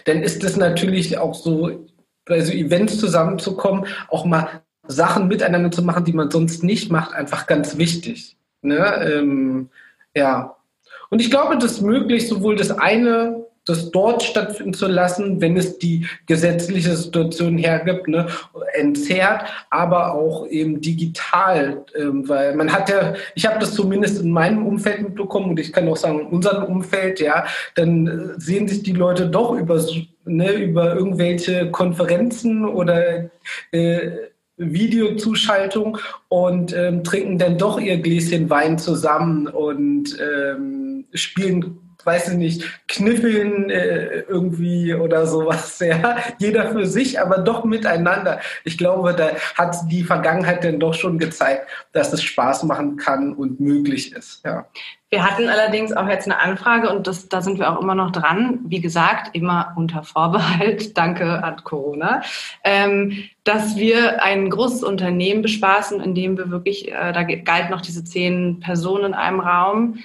dann 0.04 0.22
ist 0.22 0.44
es 0.44 0.56
natürlich 0.56 1.18
auch 1.18 1.34
so, 1.34 1.86
bei 2.24 2.40
so 2.40 2.52
Events 2.52 2.98
zusammenzukommen, 2.98 3.86
auch 4.08 4.24
mal 4.24 4.62
Sachen 4.88 5.28
miteinander 5.28 5.70
zu 5.70 5.82
machen, 5.82 6.04
die 6.04 6.12
man 6.12 6.30
sonst 6.30 6.62
nicht 6.62 6.90
macht, 6.90 7.14
einfach 7.14 7.46
ganz 7.46 7.78
wichtig. 7.78 8.36
Ne? 8.62 8.78
Ähm, 9.12 9.70
ja. 10.14 10.56
Und 11.10 11.20
ich 11.20 11.30
glaube, 11.30 11.56
das 11.58 11.72
ist 11.72 11.82
möglich, 11.82 12.28
sowohl 12.28 12.56
das 12.56 12.70
eine, 12.70 13.46
das 13.66 13.90
dort 13.90 14.22
stattfinden 14.22 14.72
zu 14.72 14.86
lassen, 14.86 15.40
wenn 15.40 15.56
es 15.56 15.78
die 15.78 16.06
gesetzliche 16.26 16.96
Situation 16.96 17.58
hergibt, 17.58 18.08
ne, 18.08 18.28
entzerrt, 18.74 19.44
aber 19.70 20.14
auch 20.14 20.46
eben 20.46 20.80
digital, 20.80 21.84
ähm, 21.98 22.28
weil 22.28 22.54
man 22.54 22.72
hat 22.72 22.88
ja, 22.88 23.14
ich 23.34 23.44
habe 23.44 23.58
das 23.58 23.74
zumindest 23.74 24.22
in 24.22 24.30
meinem 24.30 24.66
Umfeld 24.66 25.02
mitbekommen 25.02 25.50
und 25.50 25.60
ich 25.60 25.72
kann 25.72 25.88
auch 25.88 25.96
sagen, 25.96 26.20
in 26.20 26.26
unserem 26.26 26.62
Umfeld, 26.64 27.20
ja, 27.20 27.44
dann 27.74 28.06
äh, 28.06 28.40
sehen 28.40 28.68
sich 28.68 28.84
die 28.84 28.92
Leute 28.92 29.26
doch 29.28 29.52
über, 29.52 29.84
ne, 30.24 30.52
über 30.52 30.94
irgendwelche 30.94 31.70
Konferenzen 31.72 32.64
oder 32.64 33.30
äh, 33.72 34.10
Videozuschaltung 34.56 35.98
und 36.28 36.72
ähm, 36.74 37.04
trinken 37.04 37.38
dann 37.38 37.58
doch 37.58 37.78
ihr 37.78 37.98
Gläschen 37.98 38.48
Wein 38.48 38.78
zusammen 38.78 39.46
und 39.48 40.16
ähm, 40.20 41.04
spielen 41.12 41.85
weiß 42.06 42.28
ich 42.28 42.36
nicht, 42.36 42.86
kniffeln 42.88 43.68
äh, 43.68 44.20
irgendwie 44.20 44.94
oder 44.94 45.26
sowas. 45.26 45.74
Ja? 45.86 46.16
Jeder 46.38 46.72
für 46.72 46.86
sich, 46.86 47.20
aber 47.20 47.38
doch 47.38 47.64
miteinander. 47.64 48.40
Ich 48.64 48.76
glaube, 48.76 49.14
da 49.14 49.30
hat 49.56 49.76
die 49.90 50.02
Vergangenheit 50.02 50.64
denn 50.64 50.80
doch 50.80 50.94
schon 50.94 51.18
gezeigt, 51.18 51.68
dass 51.92 52.12
es 52.12 52.22
Spaß 52.22 52.64
machen 52.64 52.96
kann 52.96 53.34
und 53.34 53.60
möglich 53.60 54.12
ist. 54.12 54.44
Ja. 54.44 54.66
Wir 55.08 55.24
hatten 55.24 55.48
allerdings 55.48 55.92
auch 55.92 56.08
jetzt 56.08 56.26
eine 56.26 56.40
Anfrage 56.40 56.90
und 56.90 57.06
das, 57.06 57.28
da 57.28 57.40
sind 57.40 57.60
wir 57.60 57.70
auch 57.70 57.80
immer 57.80 57.94
noch 57.94 58.10
dran. 58.10 58.58
Wie 58.64 58.80
gesagt, 58.80 59.36
immer 59.36 59.72
unter 59.76 60.02
Vorbehalt, 60.02 60.98
danke 60.98 61.44
an 61.44 61.62
Corona, 61.62 62.22
ähm, 62.64 63.22
dass 63.44 63.76
wir 63.76 64.22
ein 64.22 64.50
großes 64.50 64.82
Unternehmen 64.82 65.42
bespaßen, 65.42 66.00
in 66.00 66.16
dem 66.16 66.36
wir 66.36 66.50
wirklich, 66.50 66.92
äh, 66.92 67.12
da 67.12 67.22
galt 67.22 67.70
noch 67.70 67.82
diese 67.82 68.02
zehn 68.02 68.58
Personen 68.58 69.06
in 69.06 69.14
einem 69.14 69.38
Raum, 69.38 69.98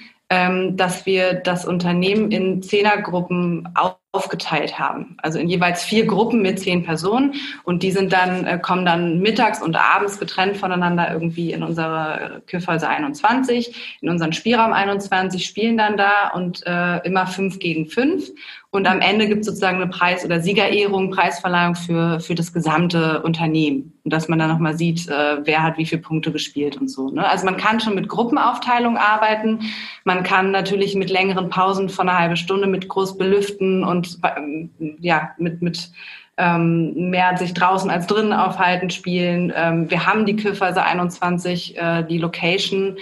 dass 0.76 1.06
wir 1.06 1.34
das 1.34 1.64
Unternehmen 1.64 2.30
in 2.30 2.62
Zehnergruppen 2.62 3.68
aufgeteilt 4.12 4.78
haben. 4.78 5.16
Also 5.22 5.38
in 5.38 5.48
jeweils 5.48 5.82
vier 5.82 6.06
Gruppen 6.06 6.42
mit 6.42 6.60
zehn 6.60 6.84
Personen 6.84 7.34
und 7.64 7.82
die 7.82 7.90
sind 7.90 8.12
dann, 8.12 8.46
äh, 8.46 8.58
kommen 8.58 8.84
dann 8.84 9.20
mittags 9.20 9.62
und 9.62 9.74
abends 9.74 10.20
getrennt 10.20 10.58
voneinander 10.58 11.10
irgendwie 11.10 11.50
in 11.52 11.62
unsere 11.62 12.42
Küffhäuser 12.46 12.90
21, 12.90 13.98
in 14.02 14.10
unseren 14.10 14.34
Spielraum 14.34 14.74
21, 14.74 15.46
spielen 15.46 15.78
dann 15.78 15.96
da 15.96 16.30
und 16.34 16.66
äh, 16.66 16.98
immer 17.06 17.26
fünf 17.26 17.58
gegen 17.58 17.86
fünf. 17.86 18.30
Und 18.74 18.88
am 18.88 19.00
Ende 19.00 19.28
gibt 19.28 19.40
es 19.40 19.46
sozusagen 19.48 19.76
eine 19.76 19.88
Preis- 19.88 20.24
oder 20.24 20.40
Siegerehrung, 20.40 21.10
Preisverleihung 21.10 21.74
für, 21.74 22.20
für 22.20 22.34
das 22.34 22.54
gesamte 22.54 23.22
Unternehmen. 23.22 23.92
Und 24.02 24.14
dass 24.14 24.28
man 24.28 24.38
dann 24.38 24.48
nochmal 24.48 24.78
sieht, 24.78 25.08
äh, 25.08 25.44
wer 25.44 25.62
hat 25.62 25.76
wie 25.76 25.84
viele 25.84 26.00
Punkte 26.00 26.32
gespielt 26.32 26.78
und 26.78 26.88
so. 26.88 27.10
Ne? 27.10 27.28
Also 27.28 27.44
man 27.44 27.58
kann 27.58 27.80
schon 27.80 27.94
mit 27.94 28.08
Gruppenaufteilung 28.08 28.96
arbeiten. 28.96 29.60
Man 30.04 30.22
kann 30.22 30.52
natürlich 30.52 30.94
mit 30.94 31.10
längeren 31.10 31.50
Pausen 31.50 31.90
von 31.90 32.08
einer 32.08 32.18
halben 32.18 32.36
Stunde, 32.36 32.66
mit 32.66 32.88
groß 32.88 33.18
belüften 33.18 33.84
und 33.84 34.01
ähm, 34.36 34.70
ja, 35.00 35.30
mit, 35.38 35.62
mit 35.62 35.90
ähm, 36.36 37.10
mehr 37.10 37.36
sich 37.36 37.54
draußen 37.54 37.90
als 37.90 38.06
drinnen 38.06 38.32
aufhalten 38.32 38.90
spielen. 38.90 39.52
Ähm, 39.54 39.90
wir 39.90 40.06
haben 40.06 40.26
die 40.26 40.36
Küffhäuser 40.36 40.84
21, 40.84 41.76
äh, 41.76 42.02
die 42.04 42.18
Location 42.18 42.96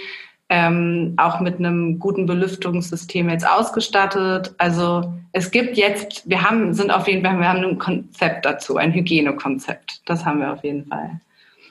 ähm, 0.49 1.13
auch 1.15 1.39
mit 1.39 1.59
einem 1.59 1.97
guten 1.97 2.25
Belüftungssystem 2.25 3.29
jetzt 3.29 3.47
ausgestattet. 3.47 4.53
Also 4.57 5.13
es 5.31 5.49
gibt 5.49 5.77
jetzt, 5.77 6.29
wir 6.29 6.43
haben, 6.43 6.73
sind 6.73 6.91
auf 6.91 7.07
jeden 7.07 7.25
Fall, 7.25 7.39
wir 7.39 7.47
haben 7.47 7.63
ein 7.63 7.79
Konzept 7.79 8.45
dazu, 8.45 8.75
ein 8.75 8.93
Hygienekonzept. 8.93 10.01
Das 10.05 10.25
haben 10.25 10.41
wir 10.41 10.51
auf 10.51 10.63
jeden 10.63 10.85
Fall. 10.87 11.21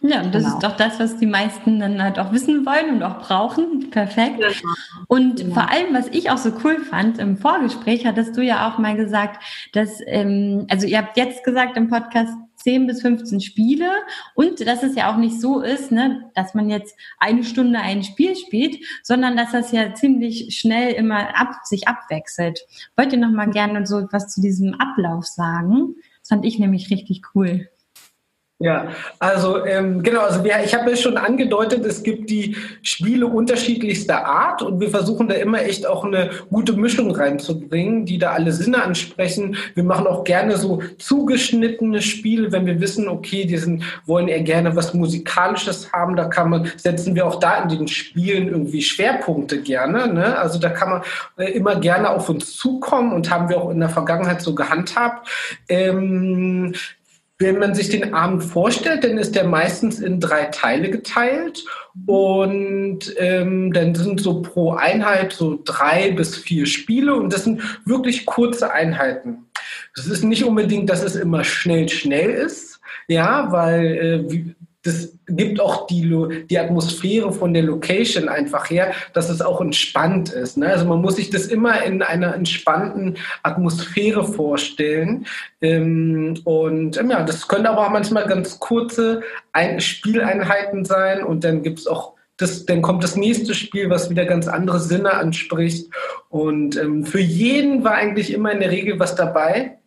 Ja, 0.03 0.23
und 0.23 0.35
das 0.35 0.45
genau. 0.45 0.57
ist 0.57 0.65
doch 0.65 0.77
das, 0.77 0.99
was 0.99 1.19
die 1.19 1.27
meisten 1.27 1.79
dann 1.79 2.03
halt 2.03 2.19
auch 2.19 2.33
wissen 2.33 2.65
wollen 2.65 2.95
und 2.95 3.03
auch 3.03 3.21
brauchen. 3.21 3.91
Perfekt. 3.91 4.39
Genau. 4.39 4.75
Und 5.09 5.37
genau. 5.37 5.55
vor 5.55 5.71
allem, 5.71 5.93
was 5.93 6.09
ich 6.09 6.31
auch 6.31 6.39
so 6.39 6.53
cool 6.65 6.79
fand, 6.81 7.19
im 7.19 7.37
Vorgespräch 7.37 8.07
hattest 8.07 8.37
du 8.37 8.43
ja 8.43 8.69
auch 8.69 8.79
mal 8.79 8.97
gesagt, 8.97 9.43
dass, 9.73 9.99
ähm, 10.07 10.67
also 10.71 10.87
ihr 10.87 10.99
habt 10.99 11.19
jetzt 11.19 11.45
gesagt 11.45 11.77
im 11.77 11.89
Podcast, 11.89 12.33
10 12.63 12.87
bis 12.87 13.03
15 13.03 13.41
Spiele 13.41 13.91
und 14.35 14.67
dass 14.67 14.83
es 14.83 14.95
ja 14.95 15.13
auch 15.13 15.17
nicht 15.17 15.41
so 15.41 15.61
ist, 15.61 15.93
ne, 15.93 16.31
dass 16.35 16.55
man 16.55 16.69
jetzt 16.69 16.95
eine 17.19 17.43
Stunde 17.43 17.79
ein 17.79 18.05
Spiel 18.05 18.37
spielt, 18.37 18.79
sondern 19.03 19.37
dass 19.37 19.53
das 19.53 19.73
ja 19.73 19.95
ziemlich 19.95 20.59
schnell 20.59 20.93
immer 20.93 21.39
ab, 21.39 21.55
sich 21.65 21.89
abwechselt. 21.89 22.61
Wollt 22.97 23.13
ihr 23.13 23.19
noch 23.19 23.31
mal 23.31 23.51
gerne 23.51 23.87
so 23.87 24.07
was 24.13 24.29
zu 24.29 24.41
diesem 24.41 24.75
Ablauf 24.75 25.27
sagen? 25.27 25.95
Das 26.21 26.29
fand 26.29 26.45
ich 26.45 26.59
nämlich 26.59 26.91
richtig 26.91 27.23
cool. 27.35 27.69
Ja, 28.63 28.89
also 29.19 29.65
ähm, 29.65 30.03
genau, 30.03 30.21
also 30.21 30.45
wir, 30.45 30.53
ich 30.63 30.75
habe 30.75 30.91
ja 30.91 30.97
schon 30.97 31.17
angedeutet, 31.17 31.83
es 31.87 32.03
gibt 32.03 32.29
die 32.29 32.59
Spiele 32.83 33.27
unterschiedlichster 33.27 34.27
Art 34.27 34.61
und 34.61 34.81
wir 34.81 34.91
versuchen 34.91 35.29
da 35.29 35.37
immer 35.37 35.63
echt 35.63 35.87
auch 35.87 36.05
eine 36.05 36.29
gute 36.51 36.75
Mischung 36.75 37.11
reinzubringen, 37.11 38.05
die 38.05 38.19
da 38.19 38.33
alle 38.33 38.53
Sinne 38.53 38.83
ansprechen. 38.83 39.57
Wir 39.75 39.85
machen 39.85 40.07
auch 40.07 40.25
gerne 40.25 40.59
so 40.59 40.83
zugeschnittene 40.99 42.03
Spiele, 42.03 42.53
wenn 42.53 42.67
wir 42.67 42.83
wissen, 42.83 43.09
okay, 43.09 43.47
die 43.47 43.57
sind, 43.57 43.83
wollen 44.05 44.29
eher 44.29 44.43
gerne 44.43 44.77
was 44.77 44.93
Musikalisches 44.93 45.91
haben, 45.95 46.15
da 46.15 46.27
kann 46.27 46.51
man, 46.51 46.71
setzen 46.77 47.15
wir 47.15 47.27
auch 47.27 47.41
da 47.41 47.63
in 47.63 47.71
den 47.71 47.89
Spielen 47.89 48.47
irgendwie 48.47 48.83
Schwerpunkte 48.83 49.63
gerne. 49.63 50.13
Ne? 50.13 50.39
Also 50.39 50.59
da 50.59 50.69
kann 50.69 50.91
man 50.91 51.03
äh, 51.39 51.51
immer 51.53 51.77
gerne 51.77 52.11
auf 52.11 52.29
uns 52.29 52.59
zukommen 52.59 53.15
und 53.15 53.31
haben 53.31 53.49
wir 53.49 53.59
auch 53.59 53.71
in 53.71 53.81
der 53.81 53.89
Vergangenheit 53.89 54.43
so 54.43 54.55
gehandhabt. 54.55 55.31
Ähm, 55.67 56.75
wenn 57.41 57.59
man 57.59 57.75
sich 57.75 57.89
den 57.89 58.13
Abend 58.13 58.45
vorstellt, 58.45 59.03
dann 59.03 59.17
ist 59.17 59.35
der 59.35 59.45
meistens 59.45 59.99
in 59.99 60.21
drei 60.21 60.45
Teile 60.45 60.91
geteilt 60.91 61.65
und 62.07 62.99
ähm, 63.17 63.73
dann 63.73 63.95
sind 63.95 64.21
so 64.21 64.43
pro 64.43 64.75
Einheit 64.75 65.33
so 65.33 65.59
drei 65.65 66.11
bis 66.11 66.37
vier 66.37 66.67
Spiele 66.67 67.15
und 67.15 67.33
das 67.33 67.45
sind 67.45 67.63
wirklich 67.87 68.27
kurze 68.27 68.73
Einheiten. 68.73 69.47
Es 69.97 70.07
ist 70.07 70.23
nicht 70.23 70.45
unbedingt, 70.45 70.91
dass 70.91 71.03
es 71.03 71.17
immer 71.17 71.43
schnell, 71.43 71.89
schnell 71.89 72.31
ist, 72.31 72.79
ja, 73.09 73.51
weil 73.51 74.27
äh, 74.29 74.55
das 74.83 75.19
gibt 75.27 75.61
auch 75.61 75.87
die, 75.87 76.47
die 76.49 76.59
Atmosphäre 76.59 77.33
von 77.33 77.53
der 77.53 77.65
Location 77.65 78.29
einfach 78.29 78.71
her, 78.71 78.93
dass 79.13 79.29
es 79.29 79.43
auch 79.43 79.61
entspannt 79.61 80.31
ist. 80.31 80.57
Ne? 80.57 80.69
Also 80.69 80.87
man 80.87 81.03
muss 81.03 81.17
sich 81.17 81.29
das 81.29 81.47
immer 81.47 81.83
in 81.83 82.03
einer 82.03 82.35
entspannten 82.35 83.19
Atmosphäre 83.43 84.25
vorstellen. 84.25 85.27
Ähm, 85.61 86.41
und 86.45 86.97
ähm, 86.97 87.11
ja, 87.11 87.23
das 87.23 87.47
können 87.47 87.67
aber 87.67 87.87
auch 87.87 87.91
manchmal 87.91 88.27
ganz 88.27 88.59
kurze 88.59 89.23
Ein 89.53 89.81
Spieleinheiten 89.81 90.85
sein 90.85 91.23
und 91.25 91.45
dann 91.45 91.63
gibt 91.63 91.81
es 91.81 91.87
auch 91.87 92.15
das, 92.39 92.65
dann 92.65 92.81
kommt 92.81 93.05
das 93.05 93.17
nächste 93.17 93.55
Spiel, 93.55 93.91
was 93.91 94.09
wieder 94.09 94.25
ganz 94.25 94.49
andere 94.49 94.81
Sinne 94.81 95.13
anspricht. 95.13 95.93
Und 96.31 96.75
ähm, 96.77 97.05
für 97.05 97.21
jeden 97.21 97.85
war 97.85 97.93
eigentlich 97.93 98.33
immer 98.33 98.51
in 98.51 98.61
der 98.61 98.71
Regel 98.71 98.99
was 98.99 99.15
dabei. 99.15 99.80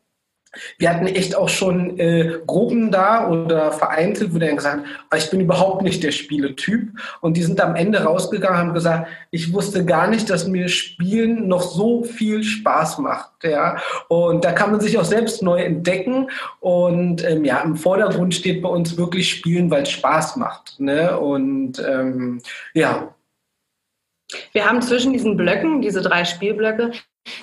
Wir 0.78 0.90
hatten 0.90 1.08
echt 1.08 1.36
auch 1.36 1.50
schon 1.50 1.98
äh, 2.00 2.40
Gruppen 2.46 2.92
da 2.92 3.30
oder 3.30 3.72
vereinzelt, 3.72 4.34
wo 4.34 4.38
der 4.38 4.54
gesagt 4.56 4.82
hat, 4.82 4.86
ah, 5.10 5.18
ich 5.18 5.30
bin 5.30 5.40
überhaupt 5.40 5.82
nicht 5.82 6.04
der 6.04 6.12
Spieletyp. 6.12 6.90
Und 7.22 7.38
die 7.38 7.44
sind 7.44 7.60
am 7.62 7.76
Ende 7.76 8.04
rausgegangen 8.04 8.60
und 8.60 8.68
haben 8.68 8.74
gesagt, 8.74 9.08
ich 9.32 9.54
wusste 9.54 9.86
gar 9.86 10.08
nicht, 10.08 10.30
dass 10.30 10.48
mir 10.48 10.68
Spielen 10.68 11.48
noch 11.48 11.64
so 11.64 12.04
viel 12.04 12.44
Spaß 12.44 13.00
macht. 13.00 13.32
Ja? 13.44 13.78
Und 14.10 14.46
da 14.46 14.52
kann 14.52 14.72
man 14.72 14.80
sich 14.80 14.98
auch 14.98 15.06
selbst 15.06 15.42
neu 15.42 15.62
entdecken. 15.62 16.30
Und 16.60 17.24
ähm, 17.28 17.46
ja, 17.46 17.62
im 17.62 17.76
Vordergrund 17.76 18.36
steht 18.36 18.62
bei 18.62 18.70
uns 18.70 18.98
wirklich 18.98 19.30
Spielen, 19.30 19.72
weil 19.72 19.84
es 19.84 19.92
Spaß 19.92 20.36
macht. 20.36 20.80
Ne? 20.80 21.18
Und 21.18 21.84
ähm, 21.88 22.42
ja, 22.74 23.14
wir 24.52 24.68
haben 24.68 24.82
zwischen 24.82 25.14
diesen 25.14 25.38
Blöcken, 25.38 25.82
diese 25.82 26.02
drei 26.02 26.26
Spielblöcke, 26.26 26.92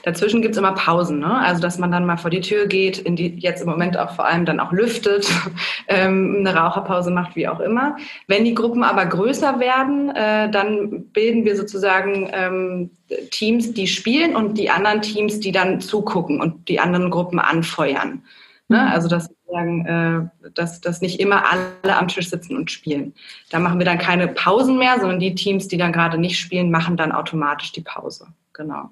Dazwischen 0.03 0.43
gibt 0.43 0.53
es 0.53 0.59
immer 0.59 0.73
Pausen, 0.73 1.21
ne? 1.21 1.39
also 1.39 1.61
dass 1.61 1.79
man 1.79 1.91
dann 1.91 2.05
mal 2.05 2.19
vor 2.19 2.31
die 2.31 2.41
Tür 2.41 2.67
geht, 2.67 2.99
in 2.99 3.17
die 3.17 3.39
jetzt 3.39 3.63
im 3.63 3.69
Moment 3.69 3.99
auch 3.99 4.15
vor 4.15 4.27
allem 4.27 4.45
dann 4.45 4.61
auch 4.61 4.73
lüftet, 4.73 5.31
ähm, 5.89 6.37
eine 6.41 6.55
Raucherpause 6.55 7.11
macht, 7.11 7.35
wie 7.35 7.49
auch 7.49 7.61
immer. 7.61 7.97
Wenn 8.27 8.45
die 8.45 8.55
Gruppen 8.55 8.83
aber 8.83 9.07
größer 9.07 9.59
werden, 9.59 10.15
äh, 10.15 10.51
dann 10.51 11.07
bilden 11.13 11.45
wir 11.45 11.57
sozusagen 11.57 12.29
ähm, 12.33 12.91
Teams, 13.31 13.73
die 13.73 13.87
spielen 13.87 14.37
und 14.37 14.59
die 14.59 14.71
anderen 14.71 15.01
Teams, 15.01 15.41
die 15.41 15.53
dann 15.53 15.81
zugucken 15.81 16.41
und 16.41 16.69
die 16.69 16.81
anderen 16.81 17.11
Gruppen 17.11 17.39
anfeuern. 17.39 18.23
Ne? 18.69 18.83
Mhm. 18.83 18.93
Also 18.93 19.09
dass, 19.09 19.25
sozusagen, 19.25 19.87
äh, 19.87 20.51
dass, 20.55 20.81
dass 20.81 21.01
nicht 21.01 21.21
immer 21.21 21.45
alle 21.51 21.97
am 21.97 22.09
Tisch 22.09 22.29
sitzen 22.29 22.55
und 22.57 22.71
spielen. 22.71 23.15
Da 23.51 23.59
machen 23.59 23.79
wir 23.79 23.87
dann 23.87 23.99
keine 23.99 24.29
Pausen 24.29 24.79
mehr, 24.79 25.01
sondern 25.01 25.21
die 25.21 25.35
Teams, 25.35 25.69
die 25.69 25.79
dann 25.79 25.93
gerade 25.93 26.19
nicht 26.19 26.39
spielen, 26.39 26.71
machen 26.71 26.97
dann 26.97 27.13
automatisch 27.13 27.73
die 27.73 27.83
Pause. 27.83 28.27
Genau. 28.53 28.91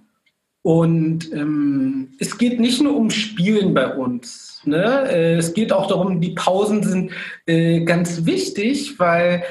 Und 0.63 1.33
ähm, 1.33 2.11
es 2.19 2.37
geht 2.37 2.61
nicht 2.61 2.83
nur 2.83 2.97
um 2.97 3.11
Spielen 3.11 3.75
bei 3.75 3.95
uns. 3.95 4.61
Ne? 4.65 5.09
Äh, 5.11 5.35
es 5.37 5.55
geht 5.55 5.73
auch 5.73 5.87
darum, 5.87 6.21
die 6.21 6.35
Pausen 6.35 6.83
sind 6.83 7.13
äh, 7.47 7.81
ganz 7.85 8.27
wichtig, 8.27 8.99
weil 8.99 9.45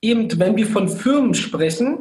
eben, 0.00 0.28
wenn 0.38 0.56
wir 0.56 0.66
von 0.66 0.88
Firmen 0.88 1.34
sprechen, 1.34 1.98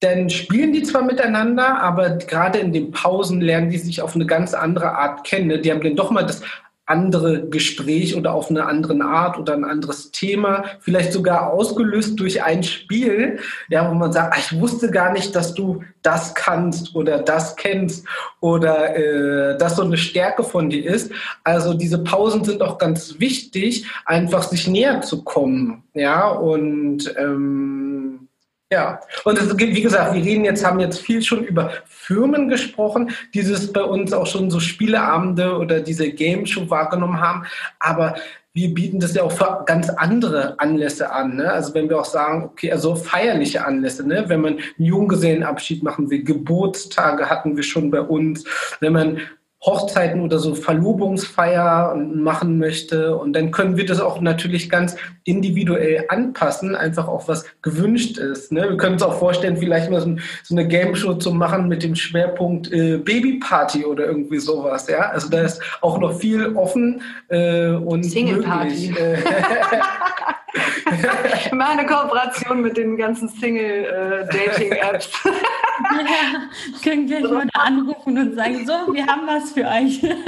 dann 0.00 0.30
spielen 0.30 0.72
die 0.72 0.82
zwar 0.82 1.02
miteinander, 1.02 1.78
aber 1.80 2.16
gerade 2.16 2.58
in 2.58 2.72
den 2.72 2.90
Pausen 2.90 3.40
lernen 3.42 3.68
die 3.68 3.78
sich 3.78 4.00
auf 4.00 4.14
eine 4.14 4.24
ganz 4.24 4.54
andere 4.54 4.92
Art 4.92 5.24
kennen. 5.24 5.48
Ne? 5.48 5.58
Die 5.58 5.70
haben 5.70 5.82
dann 5.82 5.96
doch 5.96 6.10
mal 6.10 6.22
das 6.22 6.42
andere 6.90 7.48
Gespräch 7.48 8.16
oder 8.16 8.34
auf 8.34 8.50
eine 8.50 8.66
andere 8.66 9.00
Art 9.02 9.38
oder 9.38 9.54
ein 9.54 9.64
anderes 9.64 10.10
Thema, 10.10 10.64
vielleicht 10.80 11.12
sogar 11.12 11.52
ausgelöst 11.52 12.18
durch 12.18 12.42
ein 12.42 12.62
Spiel, 12.62 13.38
ja, 13.68 13.88
wo 13.88 13.94
man 13.94 14.12
sagt, 14.12 14.34
ach, 14.34 14.38
ich 14.38 14.60
wusste 14.60 14.90
gar 14.90 15.12
nicht, 15.12 15.34
dass 15.34 15.54
du 15.54 15.82
das 16.02 16.34
kannst 16.34 16.94
oder 16.94 17.18
das 17.18 17.56
kennst 17.56 18.06
oder 18.40 18.96
äh, 18.96 19.56
das 19.56 19.76
so 19.76 19.82
eine 19.82 19.96
Stärke 19.96 20.42
von 20.42 20.70
dir 20.70 20.84
ist. 20.90 21.12
Also 21.44 21.74
diese 21.74 21.98
Pausen 21.98 22.44
sind 22.44 22.62
auch 22.62 22.78
ganz 22.78 23.20
wichtig, 23.20 23.86
einfach 24.04 24.42
sich 24.42 24.66
näher 24.66 25.00
zu 25.02 25.22
kommen, 25.22 25.84
ja, 25.94 26.28
und 26.28 27.14
ähm, 27.16 28.28
ja, 28.72 29.00
und 29.24 29.36
es 29.36 29.56
gibt, 29.56 29.74
wie 29.74 29.82
gesagt, 29.82 30.14
wir 30.14 30.22
reden 30.22 30.44
jetzt, 30.44 30.64
haben 30.64 30.78
jetzt 30.78 31.00
viel 31.00 31.22
schon 31.22 31.42
über 31.42 31.72
Firmen 31.86 32.48
gesprochen, 32.48 33.10
die 33.34 33.40
es 33.40 33.72
bei 33.72 33.82
uns 33.82 34.12
auch 34.12 34.26
schon 34.26 34.48
so 34.48 34.60
Spieleabende 34.60 35.56
oder 35.56 35.80
diese 35.80 36.10
Game 36.10 36.46
Show 36.46 36.70
wahrgenommen 36.70 37.20
haben. 37.20 37.46
Aber 37.80 38.14
wir 38.52 38.72
bieten 38.72 39.00
das 39.00 39.14
ja 39.14 39.22
auch 39.24 39.32
für 39.32 39.64
ganz 39.66 39.90
andere 39.90 40.58
Anlässe 40.58 41.12
an. 41.12 41.36
Ne? 41.36 41.50
Also 41.50 41.74
wenn 41.74 41.88
wir 41.88 41.98
auch 41.98 42.04
sagen, 42.04 42.44
okay, 42.44 42.70
also 42.70 42.94
feierliche 42.94 43.64
Anlässe, 43.64 44.06
ne? 44.06 44.24
wenn 44.28 44.40
man 44.40 44.54
einen 44.54 44.86
Junggesellenabschied 44.86 45.82
machen 45.82 46.10
will, 46.10 46.22
Geburtstage 46.22 47.28
hatten 47.28 47.56
wir 47.56 47.62
schon 47.64 47.90
bei 47.90 48.00
uns, 48.00 48.44
wenn 48.80 48.92
man 48.92 49.20
Hochzeiten 49.62 50.22
oder 50.22 50.38
so 50.38 50.54
Verlobungsfeier 50.54 51.94
machen 51.94 52.58
möchte. 52.58 53.16
Und 53.16 53.34
dann 53.34 53.50
können 53.50 53.76
wir 53.76 53.84
das 53.84 54.00
auch 54.00 54.20
natürlich 54.20 54.70
ganz 54.70 54.96
individuell 55.24 56.06
anpassen, 56.08 56.74
einfach 56.74 57.08
auch 57.08 57.28
was 57.28 57.44
gewünscht 57.60 58.16
ist. 58.16 58.52
Ne? 58.52 58.70
Wir 58.70 58.76
können 58.78 58.94
uns 58.94 59.02
auch 59.02 59.18
vorstellen, 59.18 59.58
vielleicht 59.58 59.90
mal 59.90 60.00
so, 60.00 60.16
so 60.44 60.54
eine 60.54 60.66
Game 60.66 60.94
Show 60.94 61.14
zu 61.14 61.32
machen 61.32 61.68
mit 61.68 61.82
dem 61.82 61.94
Schwerpunkt 61.94 62.72
äh, 62.72 62.96
Babyparty 62.96 63.84
oder 63.84 64.06
irgendwie 64.06 64.38
sowas. 64.38 64.88
Ja, 64.88 65.10
also 65.10 65.28
da 65.28 65.42
ist 65.42 65.60
auch 65.82 65.98
noch 65.98 66.18
viel 66.18 66.56
offen 66.56 67.02
äh, 67.28 67.68
und 67.68 68.04
Single 68.04 68.42
Party. 68.42 68.94
Äh, 68.96 69.18
Mal 71.52 71.78
eine 71.78 71.86
Kooperation 71.86 72.60
mit 72.62 72.76
den 72.76 72.96
ganzen 72.96 73.28
Single-Dating-Apps. 73.28 75.24
Äh, 75.24 75.30
ja, 76.02 76.48
können 76.82 77.06
gleich 77.06 77.22
mal 77.22 77.46
da 77.52 77.60
anrufen 77.60 78.18
und 78.18 78.34
sagen, 78.34 78.66
so, 78.66 78.92
wir 78.92 79.06
haben 79.06 79.26
was 79.26 79.52
für 79.52 79.64
euch. 79.64 80.02
ja. 80.02 80.18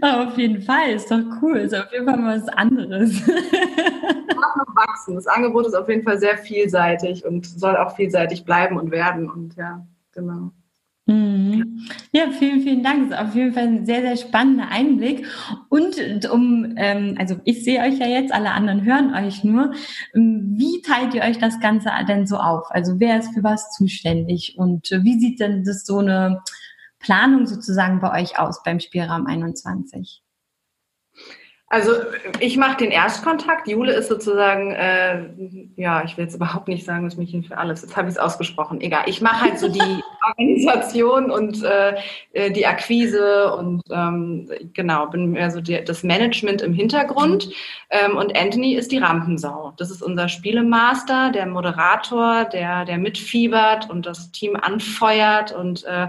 Aber 0.00 0.28
auf 0.28 0.36
jeden 0.36 0.62
Fall, 0.62 0.90
ist 0.90 1.10
doch 1.10 1.20
cool. 1.40 1.58
Ist 1.58 1.74
auf 1.74 1.92
jeden 1.92 2.06
Fall 2.06 2.18
mal 2.18 2.40
was 2.40 2.48
anderes. 2.48 3.20
Noch 3.26 4.66
wachsen. 4.74 5.14
Das 5.14 5.26
Angebot 5.28 5.66
ist 5.66 5.74
auf 5.74 5.88
jeden 5.88 6.02
Fall 6.02 6.18
sehr 6.18 6.36
vielseitig 6.36 7.24
und 7.24 7.46
soll 7.46 7.76
auch 7.76 7.94
vielseitig 7.94 8.44
bleiben 8.44 8.76
und 8.78 8.90
werden. 8.90 9.30
Und 9.30 9.54
ja, 9.56 9.86
genau. 10.12 10.50
Mhm. 11.06 11.88
Ja, 12.12 12.30
vielen, 12.30 12.60
vielen 12.60 12.82
Dank. 12.82 13.10
Das 13.10 13.18
ist 13.18 13.28
auf 13.28 13.34
jeden 13.34 13.52
Fall 13.52 13.64
ein 13.64 13.86
sehr, 13.86 14.02
sehr 14.02 14.16
spannender 14.16 14.68
Einblick. 14.70 15.26
Und 15.68 15.96
um, 16.30 16.74
ähm, 16.76 17.16
also 17.18 17.36
ich 17.44 17.64
sehe 17.64 17.80
euch 17.80 17.98
ja 17.98 18.06
jetzt, 18.06 18.32
alle 18.32 18.52
anderen 18.52 18.84
hören 18.84 19.12
euch 19.14 19.42
nur. 19.42 19.72
Ähm, 20.14 20.54
wie 20.56 20.80
teilt 20.82 21.14
ihr 21.14 21.22
euch 21.22 21.38
das 21.38 21.58
Ganze 21.60 21.90
denn 22.08 22.26
so 22.26 22.36
auf? 22.36 22.70
Also 22.70 23.00
wer 23.00 23.18
ist 23.18 23.34
für 23.34 23.42
was 23.42 23.72
zuständig 23.72 24.54
und 24.56 24.90
wie 24.90 25.18
sieht 25.18 25.40
denn 25.40 25.64
das 25.64 25.84
so 25.84 25.98
eine 25.98 26.42
Planung 27.00 27.46
sozusagen 27.46 28.00
bei 28.00 28.22
euch 28.22 28.38
aus 28.38 28.62
beim 28.62 28.78
Spielraum 28.78 29.26
21? 29.26 30.21
Also 31.72 31.92
ich 32.38 32.58
mache 32.58 32.76
den 32.76 32.90
Erstkontakt. 32.90 33.66
Jule 33.66 33.94
ist 33.94 34.08
sozusagen, 34.08 34.72
äh, 34.72 35.24
ja, 35.76 36.04
ich 36.04 36.18
will 36.18 36.24
jetzt 36.26 36.34
überhaupt 36.34 36.68
nicht 36.68 36.84
sagen, 36.84 37.06
das 37.06 37.16
Mädchen 37.16 37.44
für 37.44 37.56
alles. 37.56 37.80
Jetzt 37.80 37.96
habe 37.96 38.08
ich 38.08 38.16
es 38.16 38.20
ausgesprochen. 38.20 38.82
Egal. 38.82 39.04
Ich 39.06 39.22
mache 39.22 39.40
halt 39.40 39.58
so 39.58 39.68
die 39.68 39.80
Organisation 40.28 41.30
und 41.30 41.64
äh, 41.64 41.94
äh, 42.34 42.50
die 42.50 42.66
Akquise 42.66 43.54
und 43.54 43.80
ähm, 43.90 44.50
genau, 44.74 45.06
bin 45.06 45.30
mehr 45.30 45.50
so 45.50 45.62
die, 45.62 45.82
das 45.82 46.02
Management 46.02 46.60
im 46.60 46.74
Hintergrund. 46.74 47.48
Ähm, 47.88 48.18
und 48.18 48.36
Anthony 48.36 48.74
ist 48.74 48.92
die 48.92 48.98
Rampensau. 48.98 49.72
Das 49.78 49.90
ist 49.90 50.02
unser 50.02 50.28
Spielemaster, 50.28 51.30
der 51.32 51.46
Moderator, 51.46 52.44
der, 52.44 52.84
der 52.84 52.98
mitfiebert 52.98 53.88
und 53.88 54.04
das 54.04 54.30
Team 54.30 54.56
anfeuert 54.56 55.52
und 55.52 55.84
äh, 55.84 56.08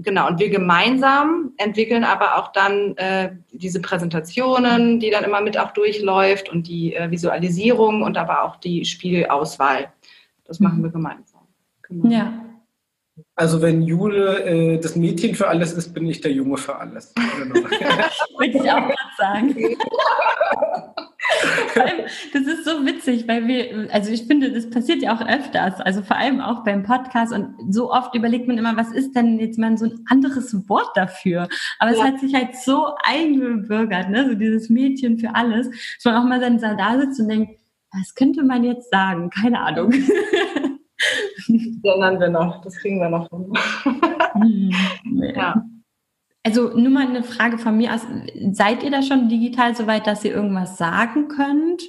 genau, 0.00 0.28
und 0.28 0.38
wir 0.38 0.50
gemeinsam 0.50 1.52
entwickeln 1.56 2.04
aber 2.04 2.38
auch 2.38 2.52
dann 2.52 2.96
äh, 2.96 3.32
diese 3.52 3.80
Präsentationen, 3.80 5.00
die 5.00 5.10
dann 5.10 5.24
immer 5.24 5.40
mit 5.40 5.58
auch 5.58 5.72
durchläuft 5.72 6.48
und 6.48 6.66
die 6.68 6.94
äh, 6.94 7.10
Visualisierung 7.10 8.02
und 8.02 8.16
aber 8.16 8.44
auch 8.44 8.56
die 8.56 8.84
Spielauswahl. 8.84 9.92
Das 10.44 10.60
machen 10.60 10.78
mhm. 10.78 10.84
wir 10.84 10.90
gemeinsam. 10.90 11.42
Genau. 11.82 12.08
Ja. 12.08 12.32
Also 13.34 13.60
wenn 13.60 13.82
Jule 13.82 14.44
äh, 14.44 14.78
das 14.78 14.96
Mädchen 14.96 15.34
für 15.34 15.48
alles 15.48 15.72
ist, 15.72 15.92
bin 15.92 16.06
ich 16.06 16.20
der 16.20 16.32
Junge 16.32 16.56
für 16.56 16.76
alles. 16.76 17.14
Würde 17.14 18.58
ich 18.58 18.70
auch 18.70 18.86
gerade 18.86 18.96
sagen. 19.18 19.54
das 22.32 22.42
ist 22.42 22.64
so 22.64 22.86
witzig, 22.86 23.28
weil 23.28 23.46
wir, 23.46 23.88
also 23.92 24.10
ich 24.10 24.26
finde, 24.26 24.50
das 24.50 24.68
passiert 24.70 25.02
ja 25.02 25.14
auch 25.14 25.26
öfters, 25.26 25.80
also 25.80 26.02
vor 26.02 26.16
allem 26.16 26.40
auch 26.40 26.64
beim 26.64 26.82
Podcast 26.82 27.32
und 27.32 27.54
so 27.70 27.92
oft 27.92 28.14
überlegt 28.14 28.48
man 28.48 28.58
immer, 28.58 28.76
was 28.76 28.92
ist 28.92 29.14
denn 29.14 29.38
jetzt 29.38 29.58
mal 29.58 29.76
so 29.76 29.86
ein 29.86 30.04
anderes 30.08 30.68
Wort 30.68 30.90
dafür? 30.94 31.48
Aber 31.78 31.92
ja. 31.92 31.98
es 31.98 32.02
hat 32.02 32.20
sich 32.20 32.34
halt 32.34 32.56
so 32.56 32.94
eingebürgert, 33.04 34.10
ne, 34.10 34.28
so 34.28 34.34
dieses 34.34 34.68
Mädchen 34.70 35.18
für 35.18 35.34
alles, 35.34 35.68
dass 35.70 36.04
man 36.04 36.16
auch 36.16 36.24
mal 36.24 36.40
dann 36.40 36.58
da 36.58 36.98
sitzt 36.98 37.20
und 37.20 37.28
denkt, 37.28 37.60
was 37.92 38.14
könnte 38.14 38.42
man 38.42 38.64
jetzt 38.64 38.90
sagen? 38.90 39.28
Keine 39.30 39.60
Ahnung. 39.60 39.92
Das 41.82 41.94
ändern 41.94 42.20
wir 42.20 42.28
noch, 42.28 42.62
das 42.62 42.76
kriegen 42.76 43.00
wir 43.00 43.08
noch 43.08 43.28
hin. 43.28 43.52
Ja. 45.34 45.64
Also 46.44 46.76
nur 46.76 46.90
mal 46.90 47.06
eine 47.06 47.22
Frage 47.22 47.58
von 47.58 47.76
mir 47.76 47.94
aus. 47.94 48.06
Seid 48.52 48.82
ihr 48.82 48.90
da 48.90 49.02
schon 49.02 49.28
digital 49.28 49.76
so 49.76 49.86
weit, 49.86 50.06
dass 50.06 50.24
ihr 50.24 50.34
irgendwas 50.34 50.76
sagen 50.76 51.28
könnt? 51.28 51.82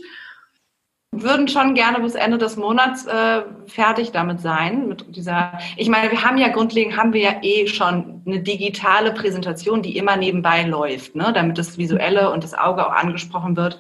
Wir 1.12 1.24
würden 1.24 1.48
schon 1.48 1.76
gerne 1.76 2.00
bis 2.00 2.16
Ende 2.16 2.38
des 2.38 2.58
Monats 2.58 3.06
äh, 3.06 3.44
fertig 3.68 4.12
damit 4.12 4.42
sein. 4.42 4.88
Mit 4.88 5.16
dieser, 5.16 5.60
ich 5.78 5.90
meine, 5.90 6.12
wir 6.12 6.24
haben 6.24 6.38
ja 6.38 6.50
grundlegend 6.50 6.98
haben 6.98 7.14
wir 7.14 7.22
ja 7.22 7.36
eh 7.42 7.68
schon 7.68 8.22
eine 8.26 8.42
digitale 8.42 9.12
Präsentation, 9.12 9.82
die 9.82 9.98
immer 9.98 10.18
nebenbei 10.18 10.64
läuft, 10.64 11.16
ne? 11.16 11.32
damit 11.34 11.58
das 11.58 11.78
Visuelle 11.78 12.32
und 12.32 12.44
das 12.44 12.54
Auge 12.54 12.86
auch 12.86 12.94
angesprochen 12.94 13.56
wird 13.56 13.78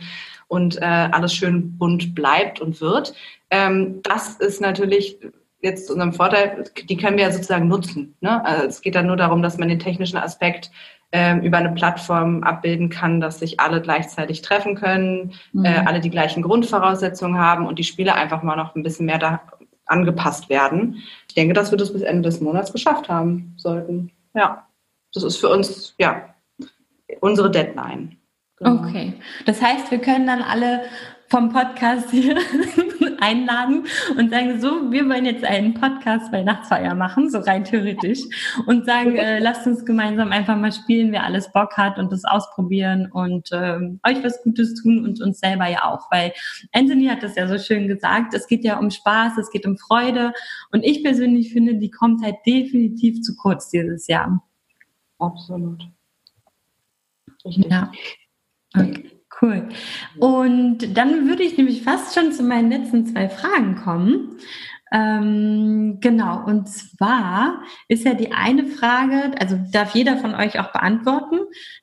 und 0.48 0.80
äh, 0.82 0.86
alles 0.86 1.34
schön 1.34 1.78
bunt 1.78 2.13
bleibt 2.13 2.62
und 2.62 2.82
wird. 2.82 3.13
Ähm, 3.54 4.02
das 4.02 4.38
ist 4.38 4.62
natürlich 4.62 5.20
jetzt 5.62 5.86
zu 5.86 5.94
unserem 5.94 6.12
Vorteil, 6.12 6.63
die 6.89 6.98
können 6.98 7.18
wir 7.18 7.26
ja 7.26 7.32
sozusagen 7.32 7.68
nutzen. 7.68 8.16
Ne? 8.20 8.44
Also 8.44 8.66
es 8.66 8.82
geht 8.82 8.96
dann 8.96 9.06
nur 9.06 9.16
darum, 9.16 9.44
dass 9.44 9.60
man 9.60 9.70
den 9.70 9.78
technischen 9.78 10.18
Aspekt 10.18 10.72
ähm, 11.12 11.42
über 11.42 11.58
eine 11.60 11.70
Plattform 11.70 12.42
abbilden 12.42 12.89
kann, 12.89 13.22
dass 13.22 13.38
sich 13.38 13.60
alle 13.60 13.80
gleichzeitig 13.80 14.42
treffen 14.42 14.74
können, 14.74 15.34
mhm. 15.52 15.66
äh, 15.66 15.84
alle 15.86 16.00
die 16.00 16.10
gleichen 16.10 16.42
Grundvoraussetzungen 16.42 17.38
haben 17.38 17.68
und 17.68 17.78
die 17.78 17.84
Spiele 17.84 18.16
einfach 18.16 18.42
mal 18.42 18.56
noch 18.56 18.76
ein 18.76 18.82
bisschen 18.82 19.06
mehr 19.06 19.20
da 19.20 19.42
angepasst 19.86 20.50
werden. 20.50 21.04
Ich 21.28 21.36
denke, 21.36 21.54
dass 21.54 21.70
wir 21.70 21.78
das 21.78 21.94
bis 21.94 22.02
Ende 22.02 22.24
des 22.24 22.42
Monats 22.42 22.74
geschafft 22.74 23.08
haben 23.08 23.54
sollten. 23.58 24.12
Ja, 24.34 24.68
das 25.13 25.22
ist 25.22 25.38
für 25.38 25.50
uns 25.50 25.94
ja 26.00 26.34
unsere 27.22 27.52
Deadline. 27.52 28.18
Genau. 28.58 28.84
Okay, 28.84 29.13
das 29.46 29.62
heißt, 29.62 29.92
wir 29.92 30.00
können 30.00 30.26
dann 30.26 30.42
alle 30.42 30.82
vom 31.34 31.50
Podcast 31.50 32.12
hier 32.12 32.38
einladen 33.19 33.86
und 34.19 34.30
sagen, 34.30 34.62
so, 34.62 34.91
wir 34.91 35.10
wollen 35.10 35.26
jetzt 35.26 35.43
einen 35.43 35.74
Podcast 35.74 36.32
Weihnachtsfeier 36.32 36.93
machen, 36.93 37.28
so 37.32 37.39
rein 37.39 37.63
theoretisch, 37.63 38.19
und 38.67 38.86
sagen, 38.86 39.15
äh, 39.15 39.39
lasst 39.39 39.65
uns 39.65 39.84
gemeinsam 39.84 40.32
einfach 40.32 40.56
mal 40.56 40.72
spielen, 40.72 41.12
wer 41.12 41.24
alles 41.24 41.52
Bock 41.52 41.76
hat 41.76 41.98
und 41.98 42.12
das 42.12 42.24
ausprobieren 42.24 43.10
und 43.12 43.52
äh, 43.52 43.80
euch 44.08 44.24
was 44.24 44.43
Gutes 44.43 44.80
tun 44.80 45.04
und 45.04 45.22
uns 45.22 45.39
selber 45.39 45.67
ja 45.67 45.86
auch, 45.86 46.12
weil 46.12 46.34
Anthony 46.72 47.08
hat 47.08 47.24
das 47.24 47.36
ja 47.36 47.48
so 47.48 47.58
schön 47.58 47.88
gesagt, 47.88 48.36
es 48.36 48.46
geht 48.46 48.63
ja 48.63 48.78
um 48.78 48.91
Spaß, 48.91 49.39
es 49.39 49.50
geht 49.50 49.65
um 49.65 49.76
Freude 49.76 50.34
und 50.72 50.84
ich 50.84 51.04
persönlich 51.04 51.52
finde, 51.52 51.78
die 51.78 51.89
kommt 51.89 52.24
halt 52.24 52.36
definitiv 52.46 53.24
zu 53.24 53.36
kurz 53.36 53.72
dieses 53.72 54.06
Jahr. 54.06 54.43
Absolut. 55.17 55.82
Richtig. 57.43 57.72
Ja. 57.72 57.91
Okay. 58.76 59.12
Cool. 59.44 59.68
Und 60.20 60.96
dann 60.96 61.28
würde 61.28 61.44
ich 61.44 61.58
nämlich 61.58 61.84
fast 61.84 62.16
schon 62.16 62.32
zu 62.32 62.44
meinen 62.44 62.72
letzten 62.72 63.06
zwei 63.06 63.28
Fragen 63.28 63.76
kommen. 63.76 64.38
Ähm, 64.94 65.98
genau, 66.00 66.46
und 66.46 66.70
zwar 66.70 67.62
ist 67.90 68.06
ja 68.06 68.14
die 68.14 68.32
eine 68.32 68.68
Frage, 68.68 69.32
also 69.42 69.60
darf 69.72 69.96
jeder 69.96 70.18
von 70.18 70.34
euch 70.34 70.60
auch 70.62 70.72
beantworten. 70.72 71.40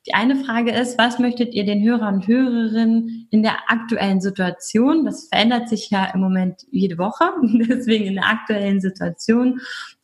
Die 0.07 0.15
eine 0.15 0.37
Frage 0.37 0.71
ist, 0.71 0.97
was 0.97 1.19
möchtet 1.19 1.53
ihr 1.53 1.63
den 1.63 1.83
Hörern 1.83 2.15
und 2.15 2.27
Hörerinnen 2.27 3.27
in 3.29 3.43
der 3.43 3.69
aktuellen 3.69 4.21
Situation, 4.21 5.05
das 5.05 5.27
verändert 5.27 5.69
sich 5.69 5.91
ja 5.91 6.05
im 6.15 6.21
Moment 6.21 6.65
jede 6.71 6.97
Woche, 6.97 7.31
deswegen 7.43 8.05
in 8.05 8.15
der 8.15 8.27
aktuellen 8.27 8.81
Situation 8.81 9.59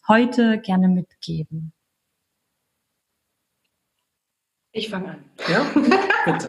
heute 0.07 0.59
gerne 0.59 0.89
mitgeben? 0.89 1.73
Ich 4.73 4.89
fange 4.89 5.09
an. 5.09 5.23
Ja, 5.49 5.65
bitte. 6.25 6.47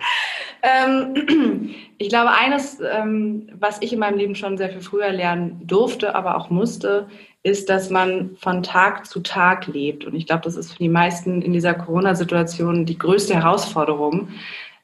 Ähm, 0.63 1.75
ich 1.99 2.09
glaube, 2.09 2.31
eines, 2.31 2.79
ähm, 2.81 3.49
was 3.59 3.81
ich 3.81 3.93
in 3.93 3.99
meinem 3.99 4.19
Leben 4.19 4.35
schon 4.35 4.59
sehr 4.59 4.71
viel 4.71 4.81
früher 4.81 5.11
lernen 5.11 5.61
durfte, 5.65 6.15
aber 6.15 6.37
auch 6.37 6.51
musste, 6.51 7.09
ist, 7.43 7.69
dass 7.69 7.91
man 7.91 8.37
von 8.37 8.63
Tag 8.63 9.07
zu 9.07 9.21
Tag 9.21 9.67
lebt. 9.67 10.05
Und 10.05 10.15
ich 10.15 10.27
glaube, 10.27 10.43
das 10.43 10.57
ist 10.57 10.73
für 10.73 10.79
die 10.79 10.89
meisten 10.89 11.43
in 11.43 11.53
dieser 11.53 11.75
Corona-Situation 11.75 12.85
die 12.85 12.99
größte 12.99 13.35
Herausforderung. 13.35 14.29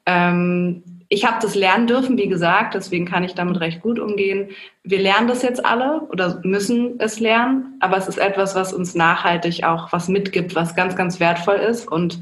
Ähm, 0.06 0.82
ich 1.08 1.24
habe 1.24 1.36
das 1.40 1.54
lernen 1.54 1.86
dürfen, 1.86 2.16
wie 2.16 2.28
gesagt, 2.28 2.74
deswegen 2.74 3.04
kann 3.04 3.24
ich 3.24 3.34
damit 3.34 3.60
recht 3.60 3.82
gut 3.82 3.98
umgehen. 3.98 4.48
Wir 4.82 4.98
lernen 4.98 5.28
das 5.28 5.42
jetzt 5.42 5.64
alle 5.64 6.00
oder 6.10 6.40
müssen 6.42 6.98
es 6.98 7.20
lernen, 7.20 7.76
aber 7.80 7.96
es 7.96 8.08
ist 8.08 8.18
etwas, 8.18 8.54
was 8.54 8.72
uns 8.72 8.94
nachhaltig 8.94 9.64
auch 9.64 9.92
was 9.92 10.08
mitgibt, 10.08 10.54
was 10.54 10.74
ganz, 10.74 10.96
ganz 10.96 11.20
wertvoll 11.20 11.56
ist. 11.56 11.86
Und 11.86 12.20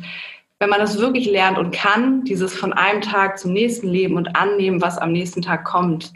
wenn 0.63 0.71
man 0.71 0.79
das 0.79 1.01
wirklich 1.01 1.29
lernt 1.29 1.59
und 1.59 1.75
kann, 1.75 2.23
dieses 2.23 2.55
von 2.55 2.73
einem 2.73 3.01
Tag 3.01 3.37
zum 3.37 3.53
nächsten 3.53 3.89
Leben 3.89 4.17
und 4.17 4.37
annehmen, 4.37 4.81
was 4.81 4.97
am 4.97 5.11
nächsten 5.11 5.43
Tag 5.43 5.65
kommt, 5.65 6.13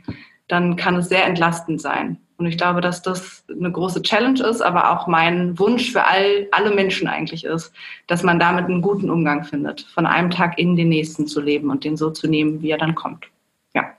dann 0.47 0.77
kann 0.77 0.95
es 0.95 1.09
sehr 1.09 1.27
entlastend 1.27 1.81
sein. 1.81 2.19
Und 2.37 2.47
ich 2.47 2.57
glaube, 2.57 2.81
dass 2.81 3.03
das 3.03 3.45
eine 3.51 3.73
große 3.73 4.03
Challenge 4.03 4.41
ist, 4.45 4.61
aber 4.61 4.93
auch 4.93 5.09
mein 5.09 5.59
Wunsch 5.59 5.91
für 5.91 6.07
all, 6.07 6.47
alle 6.53 6.73
Menschen 6.73 7.09
eigentlich 7.09 7.43
ist, 7.43 7.73
dass 8.07 8.23
man 8.23 8.39
damit 8.39 8.67
einen 8.67 8.83
guten 8.83 9.11
Umgang 9.11 9.43
findet, 9.43 9.81
von 9.81 10.07
einem 10.07 10.31
Tag 10.31 10.61
in 10.61 10.77
den 10.77 10.91
nächsten 10.91 11.27
zu 11.27 11.41
leben 11.41 11.69
und 11.69 11.83
den 11.83 11.97
so 11.97 12.11
zu 12.11 12.29
nehmen, 12.29 12.63
wie 12.63 12.71
er 12.71 12.79
dann 12.79 12.95
kommt. 12.95 13.27
Ja. 13.75 13.97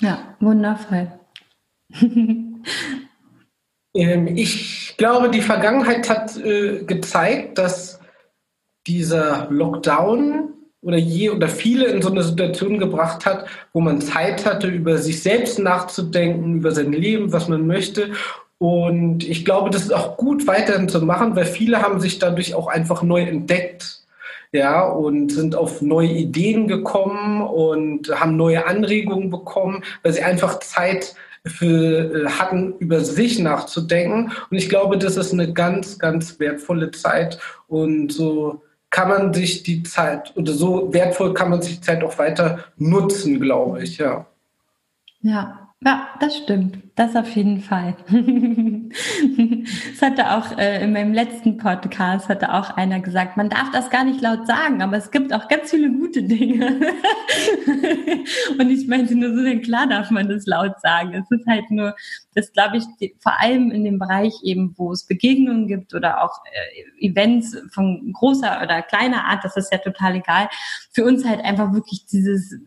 Ja, 0.00 0.34
wundervoll. 0.40 1.12
ähm, 3.94 4.26
ich 4.26 4.96
glaube, 4.98 5.30
die 5.30 5.40
Vergangenheit 5.40 6.10
hat 6.10 6.36
äh, 6.36 6.82
gezeigt, 6.82 7.58
dass 7.58 7.97
dieser 8.88 9.46
Lockdown 9.50 10.54
oder 10.80 10.96
je 10.96 11.30
oder 11.30 11.48
viele 11.48 11.86
in 11.86 12.02
so 12.02 12.10
eine 12.10 12.22
Situation 12.22 12.78
gebracht 12.78 13.26
hat, 13.26 13.46
wo 13.72 13.80
man 13.80 14.00
Zeit 14.00 14.46
hatte, 14.46 14.68
über 14.68 14.98
sich 14.98 15.22
selbst 15.22 15.58
nachzudenken, 15.58 16.56
über 16.56 16.72
sein 16.72 16.92
Leben, 16.92 17.32
was 17.32 17.48
man 17.48 17.66
möchte. 17.66 18.12
Und 18.58 19.28
ich 19.28 19.44
glaube, 19.44 19.70
das 19.70 19.82
ist 19.82 19.94
auch 19.94 20.16
gut 20.16 20.46
weiterhin 20.46 20.88
zu 20.88 21.00
machen, 21.04 21.36
weil 21.36 21.44
viele 21.44 21.82
haben 21.82 22.00
sich 22.00 22.18
dadurch 22.18 22.54
auch 22.54 22.68
einfach 22.68 23.02
neu 23.02 23.22
entdeckt. 23.22 23.96
Ja, 24.50 24.88
und 24.88 25.30
sind 25.30 25.54
auf 25.54 25.82
neue 25.82 26.08
Ideen 26.08 26.68
gekommen 26.68 27.42
und 27.42 28.08
haben 28.18 28.36
neue 28.36 28.66
Anregungen 28.66 29.28
bekommen, 29.28 29.84
weil 30.02 30.14
sie 30.14 30.22
einfach 30.22 30.60
Zeit 30.60 31.14
für, 31.44 32.14
äh, 32.14 32.28
hatten, 32.30 32.74
über 32.78 33.00
sich 33.00 33.38
nachzudenken. 33.38 34.32
Und 34.50 34.56
ich 34.56 34.70
glaube, 34.70 34.96
das 34.96 35.18
ist 35.18 35.34
eine 35.34 35.52
ganz, 35.52 35.98
ganz 35.98 36.40
wertvolle 36.40 36.90
Zeit. 36.92 37.38
Und 37.66 38.10
so 38.10 38.62
kann 38.90 39.08
man 39.08 39.34
sich 39.34 39.62
die 39.62 39.82
Zeit 39.82 40.36
oder 40.36 40.52
so 40.52 40.92
wertvoll 40.92 41.34
kann 41.34 41.50
man 41.50 41.62
sich 41.62 41.76
die 41.76 41.80
Zeit 41.82 42.02
auch 42.02 42.18
weiter 42.18 42.64
nutzen, 42.76 43.40
glaube 43.40 43.82
ich, 43.82 43.98
ja. 43.98 44.26
Ja, 45.20 45.67
ja, 45.80 46.08
das 46.18 46.36
stimmt. 46.36 46.78
Das 46.96 47.14
auf 47.14 47.30
jeden 47.36 47.60
Fall. 47.60 47.96
das 48.08 50.02
hatte 50.02 50.32
auch 50.32 50.58
äh, 50.58 50.82
in 50.82 50.92
meinem 50.92 51.12
letzten 51.12 51.56
Podcast 51.56 52.28
hatte 52.28 52.52
auch 52.52 52.70
einer 52.70 52.98
gesagt, 52.98 53.36
man 53.36 53.48
darf 53.48 53.70
das 53.70 53.88
gar 53.88 54.02
nicht 54.02 54.20
laut 54.20 54.44
sagen, 54.48 54.82
aber 54.82 54.96
es 54.96 55.12
gibt 55.12 55.32
auch 55.32 55.46
ganz 55.46 55.70
viele 55.70 55.92
gute 55.92 56.24
Dinge. 56.24 56.80
Und 58.58 58.70
ich 58.70 58.88
meinte 58.88 59.14
nur 59.14 59.30
so, 59.36 59.42
denn 59.44 59.62
klar 59.62 59.86
darf 59.86 60.10
man 60.10 60.28
das 60.28 60.46
laut 60.46 60.80
sagen. 60.80 61.14
Es 61.14 61.30
ist 61.30 61.46
halt 61.46 61.70
nur, 61.70 61.94
das 62.34 62.52
glaube 62.52 62.78
ich, 62.78 63.14
vor 63.20 63.40
allem 63.40 63.70
in 63.70 63.84
dem 63.84 64.00
Bereich 64.00 64.34
eben, 64.42 64.74
wo 64.76 64.90
es 64.90 65.06
Begegnungen 65.06 65.68
gibt 65.68 65.94
oder 65.94 66.24
auch 66.24 66.40
äh, 67.00 67.06
Events 67.06 67.56
von 67.72 68.12
großer 68.12 68.60
oder 68.64 68.82
kleiner 68.82 69.26
Art, 69.26 69.44
das 69.44 69.56
ist 69.56 69.72
ja 69.72 69.78
total 69.78 70.16
egal. 70.16 70.48
Für 70.90 71.04
uns 71.04 71.24
halt 71.24 71.44
einfach 71.44 71.72
wirklich 71.72 72.04
dieses 72.06 72.58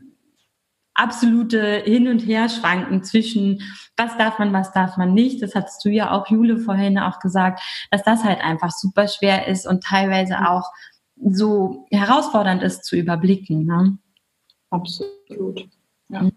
absolute 1.01 1.81
Hin- 1.85 2.07
und 2.07 2.19
Herschwanken 2.19 3.03
zwischen 3.03 3.61
was 3.97 4.17
darf 4.17 4.39
man, 4.39 4.53
was 4.53 4.71
darf 4.71 4.97
man 4.97 5.13
nicht. 5.13 5.41
Das 5.41 5.55
hattest 5.55 5.83
du 5.85 5.89
ja 5.89 6.11
auch, 6.11 6.27
Jule, 6.27 6.57
vorhin 6.57 6.97
auch 6.97 7.19
gesagt, 7.19 7.61
dass 7.91 8.03
das 8.03 8.23
halt 8.23 8.41
einfach 8.41 8.71
super 8.71 9.07
schwer 9.07 9.47
ist 9.47 9.67
und 9.67 9.83
teilweise 9.83 10.37
mhm. 10.37 10.45
auch 10.45 10.71
so 11.23 11.85
herausfordernd 11.91 12.63
ist 12.63 12.83
zu 12.83 12.95
überblicken. 12.95 13.65
Ne? 13.65 13.97
Absolut. 14.69 15.67
Ja. 16.09 16.29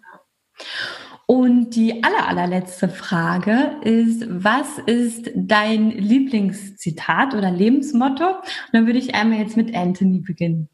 Und 1.27 1.71
die 1.71 2.05
aller, 2.05 2.29
allerletzte 2.29 2.89
Frage 2.89 3.77
ist, 3.81 4.27
was 4.29 4.79
ist 4.79 5.31
dein 5.35 5.91
Lieblingszitat 5.91 7.35
oder 7.35 7.51
Lebensmotto? 7.51 8.29
Und 8.29 8.45
dann 8.73 8.87
würde 8.87 8.99
ich 8.99 9.15
einmal 9.15 9.39
jetzt 9.39 9.57
mit 9.57 9.75
Anthony 9.75 10.21
beginnen. 10.21 10.69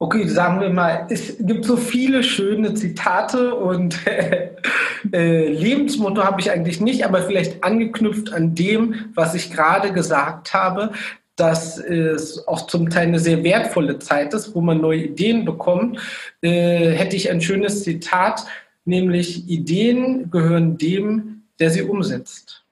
Okay, 0.00 0.28
sagen 0.28 0.60
wir 0.60 0.70
mal, 0.70 1.06
es 1.10 1.38
gibt 1.40 1.64
so 1.64 1.76
viele 1.76 2.22
schöne 2.22 2.72
Zitate 2.74 3.52
und 3.52 3.98
äh, 5.12 5.48
Lebensmotto 5.48 6.22
habe 6.22 6.40
ich 6.40 6.52
eigentlich 6.52 6.80
nicht, 6.80 7.04
aber 7.04 7.22
vielleicht 7.22 7.64
angeknüpft 7.64 8.32
an 8.32 8.54
dem, 8.54 9.10
was 9.14 9.34
ich 9.34 9.50
gerade 9.50 9.92
gesagt 9.92 10.54
habe, 10.54 10.92
dass 11.34 11.78
es 11.78 12.46
auch 12.46 12.68
zum 12.68 12.90
Teil 12.90 13.08
eine 13.08 13.18
sehr 13.18 13.42
wertvolle 13.42 13.98
Zeit 13.98 14.34
ist, 14.34 14.54
wo 14.54 14.60
man 14.60 14.80
neue 14.80 15.04
Ideen 15.04 15.44
bekommt, 15.44 15.98
äh, 16.42 16.90
hätte 16.90 17.16
ich 17.16 17.30
ein 17.30 17.40
schönes 17.40 17.82
Zitat, 17.82 18.44
nämlich 18.84 19.48
Ideen 19.48 20.30
gehören 20.30 20.78
dem, 20.78 21.42
der 21.58 21.70
sie 21.70 21.82
umsetzt. 21.82 22.64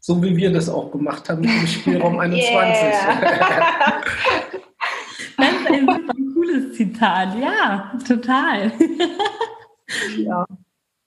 So 0.00 0.20
wie 0.22 0.36
wir 0.36 0.52
das 0.52 0.68
auch 0.68 0.90
gemacht 0.90 1.28
haben 1.28 1.42
dem 1.42 1.66
Spielraum 1.68 2.18
21. 2.18 2.52
Yeah. 2.52 4.02
das 5.36 5.48
ist 5.48 5.66
ein 5.70 5.86
super 5.86 6.19
cooles 6.50 6.76
Zitat, 6.76 7.38
ja, 7.38 7.92
total. 8.06 8.72
ja, 10.18 10.46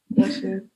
sehr 0.10 0.32
schön. 0.32 0.70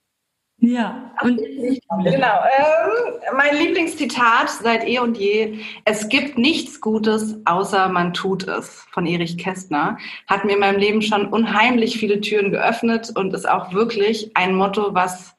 Ja, 0.59 1.11
und 1.21 1.37
genau. 1.37 2.39
Ähm, 2.57 3.35
mein 3.35 3.55
Lieblingszitat 3.57 4.49
seit 4.49 4.87
eh 4.87 4.97
und 4.97 5.15
je: 5.15 5.59
Es 5.85 6.09
gibt 6.09 6.39
nichts 6.39 6.81
Gutes, 6.81 7.37
außer 7.45 7.89
man 7.89 8.13
tut 8.13 8.47
es. 8.47 8.83
Von 8.91 9.05
Erich 9.05 9.37
Kästner 9.37 9.99
hat 10.25 10.45
mir 10.45 10.53
in 10.53 10.59
meinem 10.59 10.79
Leben 10.79 11.03
schon 11.03 11.27
unheimlich 11.27 11.99
viele 11.99 12.21
Türen 12.21 12.49
geöffnet 12.49 13.11
und 13.15 13.35
ist 13.35 13.47
auch 13.47 13.71
wirklich 13.71 14.35
ein 14.35 14.55
Motto, 14.55 14.95
was 14.95 15.35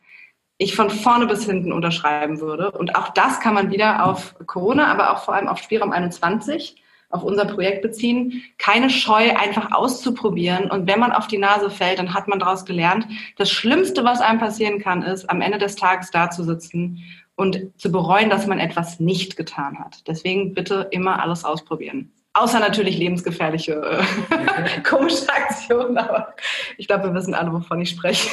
ich 0.57 0.77
von 0.77 0.89
vorne 0.89 1.27
bis 1.27 1.47
hinten 1.47 1.73
unterschreiben 1.73 2.41
würde. 2.41 2.71
Und 2.71 2.95
auch 2.95 3.09
das 3.09 3.41
kann 3.41 3.55
man 3.55 3.73
wieder 3.73 4.07
auf 4.07 4.37
Corona, 4.47 4.87
aber 4.87 5.13
auch 5.13 5.25
vor 5.25 5.35
allem 5.35 5.49
auf 5.49 5.59
Spielraum 5.59 5.91
21 5.91 6.77
auf 7.11 7.23
unser 7.23 7.47
Projekt 7.47 7.83
beziehen, 7.83 8.43
keine 8.59 8.91
Scheu 8.91 9.35
einfach 9.37 9.73
auszuprobieren. 9.73 10.71
Und 10.71 10.87
wenn 10.87 11.01
man 11.01 11.13
auf 11.13 11.27
die 11.27 11.39
Nase 11.39 11.71
fällt, 11.71 11.99
dann 11.99 12.13
hat 12.15 12.29
man 12.29 12.39
daraus 12.39 12.65
gelernt. 12.65 13.07
Das 13.37 13.51
Schlimmste, 13.51 14.05
was 14.05 14.21
einem 14.21 14.39
passieren 14.39 14.79
kann, 14.79 15.03
ist, 15.03 15.29
am 15.31 15.41
Ende 15.41 15.59
des 15.59 15.77
Tages 15.77 16.11
da 16.11 16.31
zu 16.31 16.45
sitzen 16.45 17.03
und 17.35 17.71
zu 17.79 17.91
bereuen, 17.91 18.31
dass 18.31 18.47
man 18.47 18.59
etwas 18.59 19.01
nicht 19.01 19.37
getan 19.37 19.79
hat. 19.79 20.07
Deswegen 20.07 20.55
bitte 20.55 20.89
immer 20.91 21.23
alles 21.23 21.45
ausprobieren. 21.45 22.13
Außer 22.35 22.61
natürlich 22.61 22.99
lebensgefährliche 22.99 23.73
äh, 23.73 24.81
komische 24.89 25.29
Aktionen, 25.29 25.97
aber 25.97 26.35
ich 26.77 26.87
glaube, 26.87 27.05
wir 27.05 27.15
wissen 27.15 27.35
alle, 27.35 27.53
wovon 27.53 27.81
ich 27.81 27.91
spreche. 27.91 28.31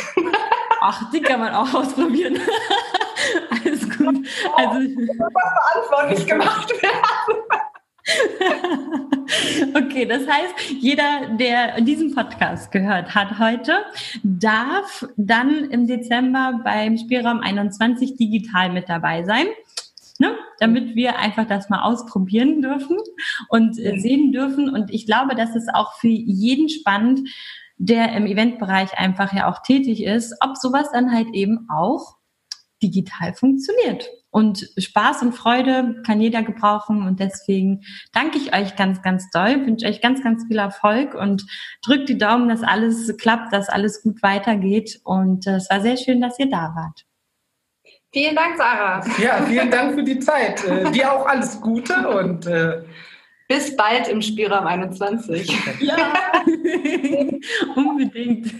Ach, 0.81 1.09
die 1.11 1.21
kann 1.21 1.39
man 1.39 1.53
auch 1.53 1.73
ausprobieren. 1.73 2.38
Alles 3.49 3.89
gut. 3.97 4.27
Also, 4.55 4.79
was 4.79 5.89
verantwortlich 5.89 6.27
gemacht 6.27 6.69
werden. 6.81 7.01
okay, 9.75 10.06
das 10.06 10.28
heißt, 10.28 10.71
jeder, 10.80 11.30
der 11.38 11.82
diesen 11.82 12.13
Podcast 12.13 12.71
gehört 12.71 13.15
hat 13.15 13.39
heute, 13.39 13.86
darf 14.23 15.08
dann 15.17 15.65
im 15.71 15.88
Dezember 15.88 16.62
beim 16.63 16.97
Spielraum 16.97 17.39
21 17.39 18.17
digital 18.17 18.71
mit 18.71 18.89
dabei 18.89 19.23
sein. 19.23 19.47
Ne? 20.17 20.34
damit 20.60 20.95
wir 20.95 21.19
einfach 21.19 21.45
das 21.45 21.69
mal 21.69 21.84
ausprobieren 21.84 22.62
dürfen 22.62 22.97
und 23.49 23.78
äh, 23.78 23.99
sehen 23.99 24.32
dürfen. 24.32 24.69
Und 24.69 24.93
ich 24.93 25.06
glaube, 25.06 25.36
das 25.36 25.56
ist 25.56 25.69
auch 25.73 25.95
für 25.95 26.08
jeden 26.08 26.69
spannend, 26.69 27.28
der 27.78 28.13
im 28.13 28.25
Eventbereich 28.25 28.97
einfach 28.97 29.34
ja 29.34 29.51
auch 29.51 29.62
tätig 29.62 30.04
ist, 30.04 30.36
ob 30.41 30.56
sowas 30.56 30.89
dann 30.93 31.12
halt 31.12 31.28
eben 31.34 31.67
auch 31.69 32.15
digital 32.82 33.34
funktioniert. 33.34 34.08
Und 34.36 34.69
Spaß 34.78 35.21
und 35.21 35.32
Freude 35.32 36.02
kann 36.06 36.19
jeder 36.19 36.43
gebrauchen. 36.43 37.08
Und 37.08 37.21
deswegen 37.21 37.86
danke 38.12 38.38
ich 38.38 38.54
euch 38.54 38.76
ganz, 38.76 39.02
ganz 39.02 39.30
doll, 39.32 39.65
wünsche 39.65 39.88
euch 39.88 40.02
ganz, 40.02 40.21
ganz 40.21 40.43
viel 40.45 40.58
Erfolg 40.58 41.15
und 41.15 41.45
drückt 41.82 42.10
die 42.10 42.17
Daumen, 42.17 42.50
dass 42.50 42.62
alles 42.62 43.15
klappt, 43.15 43.54
dass 43.54 43.69
alles 43.69 44.04
gut 44.04 44.21
weitergeht. 44.21 45.00
Und 45.06 45.48
äh, 45.48 45.56
es 45.56 45.69
war 45.69 45.80
sehr 45.80 45.95
schön, 45.95 46.19
dass 46.19 46.38
ihr 46.38 46.50
da 46.50 46.74
wart. 46.76 47.06
Vielen 48.12 48.36
Dank, 48.36 48.58
Sarah. 48.58 49.06
Ja, 49.24 49.41
vielen 49.45 49.71
Dank 49.71 49.93
für 49.93 50.04
die 50.04 50.19
Zeit. 50.19 50.65
Äh, 50.65 50.91
dir 50.91 51.13
auch 51.13 51.26
alles 51.26 51.62
Gute 51.62 52.06
und 52.10 52.45
äh 52.45 52.84
bis 53.48 53.76
bald 53.76 54.08
im 54.08 54.21
Spielraum 54.21 54.65
21. 54.65 55.48
Ja, 55.80 56.12
unbedingt. 57.76 58.54